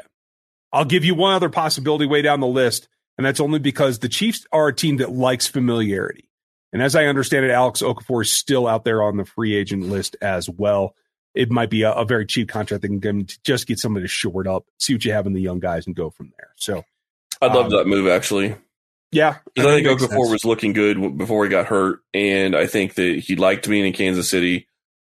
I'll 0.72 0.84
give 0.84 1.04
you 1.04 1.14
one 1.14 1.34
other 1.34 1.48
possibility 1.48 2.06
way 2.06 2.22
down 2.22 2.40
the 2.40 2.46
list, 2.46 2.88
and 3.16 3.26
that's 3.26 3.40
only 3.40 3.58
because 3.58 3.98
the 3.98 4.08
Chiefs 4.08 4.46
are 4.52 4.68
a 4.68 4.74
team 4.74 4.98
that 4.98 5.12
likes 5.12 5.46
familiarity. 5.46 6.28
And 6.72 6.82
as 6.82 6.94
I 6.94 7.06
understand 7.06 7.44
it, 7.44 7.50
Alex 7.50 7.80
Okafor 7.80 8.22
is 8.22 8.30
still 8.30 8.66
out 8.66 8.84
there 8.84 9.02
on 9.02 9.16
the 9.16 9.24
free 9.24 9.54
agent 9.54 9.84
list 9.84 10.16
as 10.20 10.50
well. 10.50 10.94
It 11.34 11.50
might 11.50 11.70
be 11.70 11.82
a, 11.82 11.92
a 11.92 12.04
very 12.04 12.26
cheap 12.26 12.48
contract 12.48 12.82
that 12.82 13.02
can 13.02 13.26
just 13.44 13.66
get 13.66 13.78
somebody 13.78 14.04
to 14.04 14.08
short 14.08 14.46
up, 14.46 14.66
see 14.78 14.94
what 14.94 15.04
you 15.04 15.12
have 15.12 15.26
in 15.26 15.32
the 15.32 15.40
young 15.40 15.60
guys, 15.60 15.86
and 15.86 15.94
go 15.94 16.10
from 16.10 16.32
there. 16.38 16.50
So 16.56 16.84
I'd 17.40 17.54
love 17.54 17.66
um, 17.66 17.70
that 17.72 17.86
move 17.86 18.08
actually. 18.08 18.56
Yeah, 19.12 19.36
I, 19.56 19.60
I 19.60 19.62
think 19.62 19.86
Okafor 19.86 20.30
was 20.30 20.44
looking 20.44 20.72
good 20.72 21.16
before 21.16 21.44
he 21.44 21.50
got 21.50 21.66
hurt, 21.66 22.00
and 22.12 22.56
I 22.56 22.66
think 22.66 22.94
that 22.94 23.20
he 23.20 23.36
liked 23.36 23.68
being 23.68 23.86
in 23.86 23.92
Kansas 23.92 24.28
City. 24.28 24.66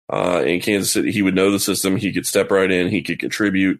Uh, 0.09 0.43
in 0.45 0.59
Kansas 0.59 0.91
City, 0.91 1.11
he 1.11 1.21
would 1.21 1.35
know 1.35 1.51
the 1.51 1.59
system. 1.59 1.95
He 1.95 2.11
could 2.11 2.25
step 2.25 2.49
right 2.51 2.69
in. 2.69 2.89
He 2.89 3.03
could 3.03 3.19
contribute. 3.19 3.79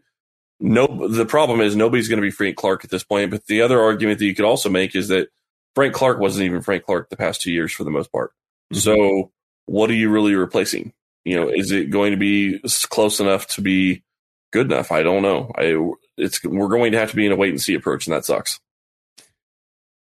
No, 0.59 1.07
the 1.07 1.25
problem 1.25 1.61
is 1.61 1.75
nobody's 1.75 2.07
going 2.07 2.21
to 2.21 2.25
be 2.25 2.31
Frank 2.31 2.55
Clark 2.55 2.83
at 2.83 2.91
this 2.91 3.03
point. 3.03 3.31
But 3.31 3.47
the 3.47 3.61
other 3.61 3.81
argument 3.81 4.19
that 4.19 4.25
you 4.25 4.35
could 4.35 4.45
also 4.45 4.69
make 4.69 4.95
is 4.95 5.07
that 5.07 5.29
Frank 5.73 5.93
Clark 5.93 6.19
wasn't 6.19 6.45
even 6.45 6.61
Frank 6.61 6.83
Clark 6.83 7.09
the 7.09 7.17
past 7.17 7.41
two 7.41 7.51
years 7.51 7.71
for 7.71 7.83
the 7.83 7.91
most 7.91 8.11
part. 8.11 8.31
Mm-hmm. 8.73 8.79
So, 8.79 9.31
what 9.65 9.89
are 9.89 9.95
you 9.95 10.09
really 10.09 10.35
replacing? 10.35 10.93
You 11.25 11.39
know, 11.39 11.49
is 11.49 11.71
it 11.71 11.89
going 11.89 12.11
to 12.11 12.17
be 12.17 12.59
close 12.89 13.19
enough 13.19 13.47
to 13.47 13.61
be 13.61 14.03
good 14.51 14.71
enough? 14.71 14.91
I 14.91 15.03
don't 15.03 15.23
know. 15.23 15.51
I 15.57 15.93
it's 16.17 16.43
we're 16.43 16.67
going 16.67 16.91
to 16.91 16.99
have 16.99 17.11
to 17.11 17.15
be 17.15 17.25
in 17.25 17.31
a 17.31 17.35
wait 17.35 17.51
and 17.51 17.61
see 17.61 17.73
approach, 17.73 18.05
and 18.05 18.15
that 18.15 18.25
sucks. 18.25 18.59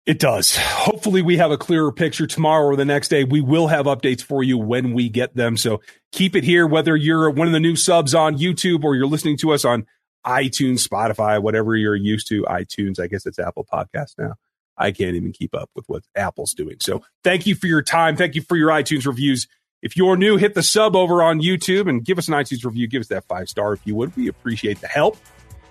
It 0.07 0.19
does. 0.19 0.55
Hopefully, 0.55 1.21
we 1.21 1.35
have 1.35 1.51
a 1.51 1.57
clearer 1.57 1.91
picture 1.91 2.25
tomorrow 2.25 2.65
or 2.65 2.77
the 2.77 2.85
next 2.85 3.09
day. 3.09 3.25
We 3.25 3.41
will 3.41 3.67
have 3.67 3.87
updates 3.87 4.23
for 4.23 4.41
you 4.41 4.57
when 4.57 4.93
we 4.93 5.09
get 5.09 5.35
them. 5.35 5.57
So 5.57 5.81
keep 6.13 6.33
it 6.33 6.45
here, 6.45 6.65
whether 6.65 6.95
you're 6.95 7.29
one 7.29 7.45
of 7.45 7.51
the 7.51 7.59
new 7.59 7.75
subs 7.75 8.15
on 8.15 8.37
YouTube 8.37 8.85
or 8.85 8.95
you're 8.95 9.05
listening 9.05 9.35
to 9.39 9.51
us 9.51 9.65
on 9.65 9.85
iTunes, 10.25 10.87
Spotify, 10.87 11.43
whatever 11.43 11.75
you're 11.75 11.93
used 11.93 12.29
to. 12.29 12.43
iTunes, 12.43 13.01
I 13.01 13.07
guess 13.07 13.25
it's 13.25 13.37
Apple 13.37 13.67
Podcast 13.71 14.13
now. 14.17 14.35
I 14.77 14.91
can't 14.91 15.17
even 15.17 15.33
keep 15.33 15.53
up 15.53 15.69
with 15.75 15.83
what 15.89 16.03
Apple's 16.15 16.53
doing. 16.53 16.77
So 16.79 17.03
thank 17.25 17.45
you 17.45 17.53
for 17.53 17.67
your 17.67 17.81
time. 17.81 18.15
Thank 18.15 18.35
you 18.35 18.41
for 18.41 18.55
your 18.55 18.69
iTunes 18.69 19.05
reviews. 19.05 19.45
If 19.81 19.97
you're 19.97 20.15
new, 20.15 20.37
hit 20.37 20.53
the 20.53 20.63
sub 20.63 20.95
over 20.95 21.21
on 21.21 21.41
YouTube 21.41 21.89
and 21.89 22.05
give 22.05 22.17
us 22.17 22.29
an 22.29 22.33
iTunes 22.33 22.63
review. 22.63 22.87
Give 22.87 23.01
us 23.01 23.07
that 23.07 23.25
five 23.25 23.49
star 23.49 23.73
if 23.73 23.85
you 23.85 23.93
would. 23.95 24.15
We 24.15 24.29
appreciate 24.29 24.79
the 24.79 24.87
help. 24.87 25.17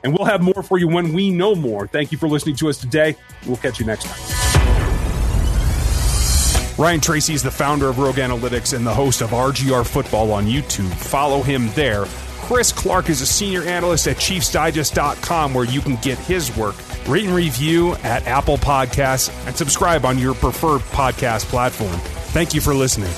And 0.07 0.17
we'll 0.17 0.27
have 0.27 0.41
more 0.41 0.63
for 0.63 0.79
you 0.79 0.87
when 0.87 1.13
we 1.13 1.31
know 1.31 1.57
more. 1.57 1.89
Thank 1.89 2.13
you 2.13 2.19
for 2.19 2.29
listening 2.29 2.55
to 2.57 2.69
us 2.69 2.79
today. 2.79 3.17
We'll 3.45 3.57
catch 3.57 3.81
you 3.81 3.87
next 3.87 4.05
time. 4.05 4.47
Ryan 6.79 7.01
Tracy 7.01 7.35
is 7.35 7.43
the 7.43 7.51
founder 7.51 7.89
of 7.89 7.99
Rogue 7.99 8.15
Analytics 8.15 8.73
and 8.73 8.87
the 8.87 8.95
host 8.95 9.21
of 9.21 9.31
RGR 9.31 9.85
Football 9.85 10.31
on 10.31 10.47
YouTube. 10.47 10.93
Follow 10.95 11.43
him 11.43 11.71
there. 11.75 12.05
Chris 12.39 12.71
Clark 12.71 13.11
is 13.11 13.21
a 13.21 13.27
senior 13.27 13.65
analyst 13.65 14.07
at 14.07 14.17
ChiefsDigest.com, 14.19 15.53
where 15.53 15.65
you 15.65 15.81
can 15.81 15.97
get 15.97 16.19
his 16.19 16.57
work. 16.57 16.77
Rate 17.09 17.25
and 17.25 17.35
review 17.35 17.97
at 18.05 18.25
Apple 18.29 18.59
Podcasts 18.59 19.33
and 19.49 19.57
subscribe 19.57 20.05
on 20.05 20.21
your 20.21 20.35
preferred 20.35 20.83
podcast 20.93 21.47
platform. 21.47 21.99
Thank 22.31 22.55
you 22.55 22.61
for 22.61 22.75
listening. 22.75 23.11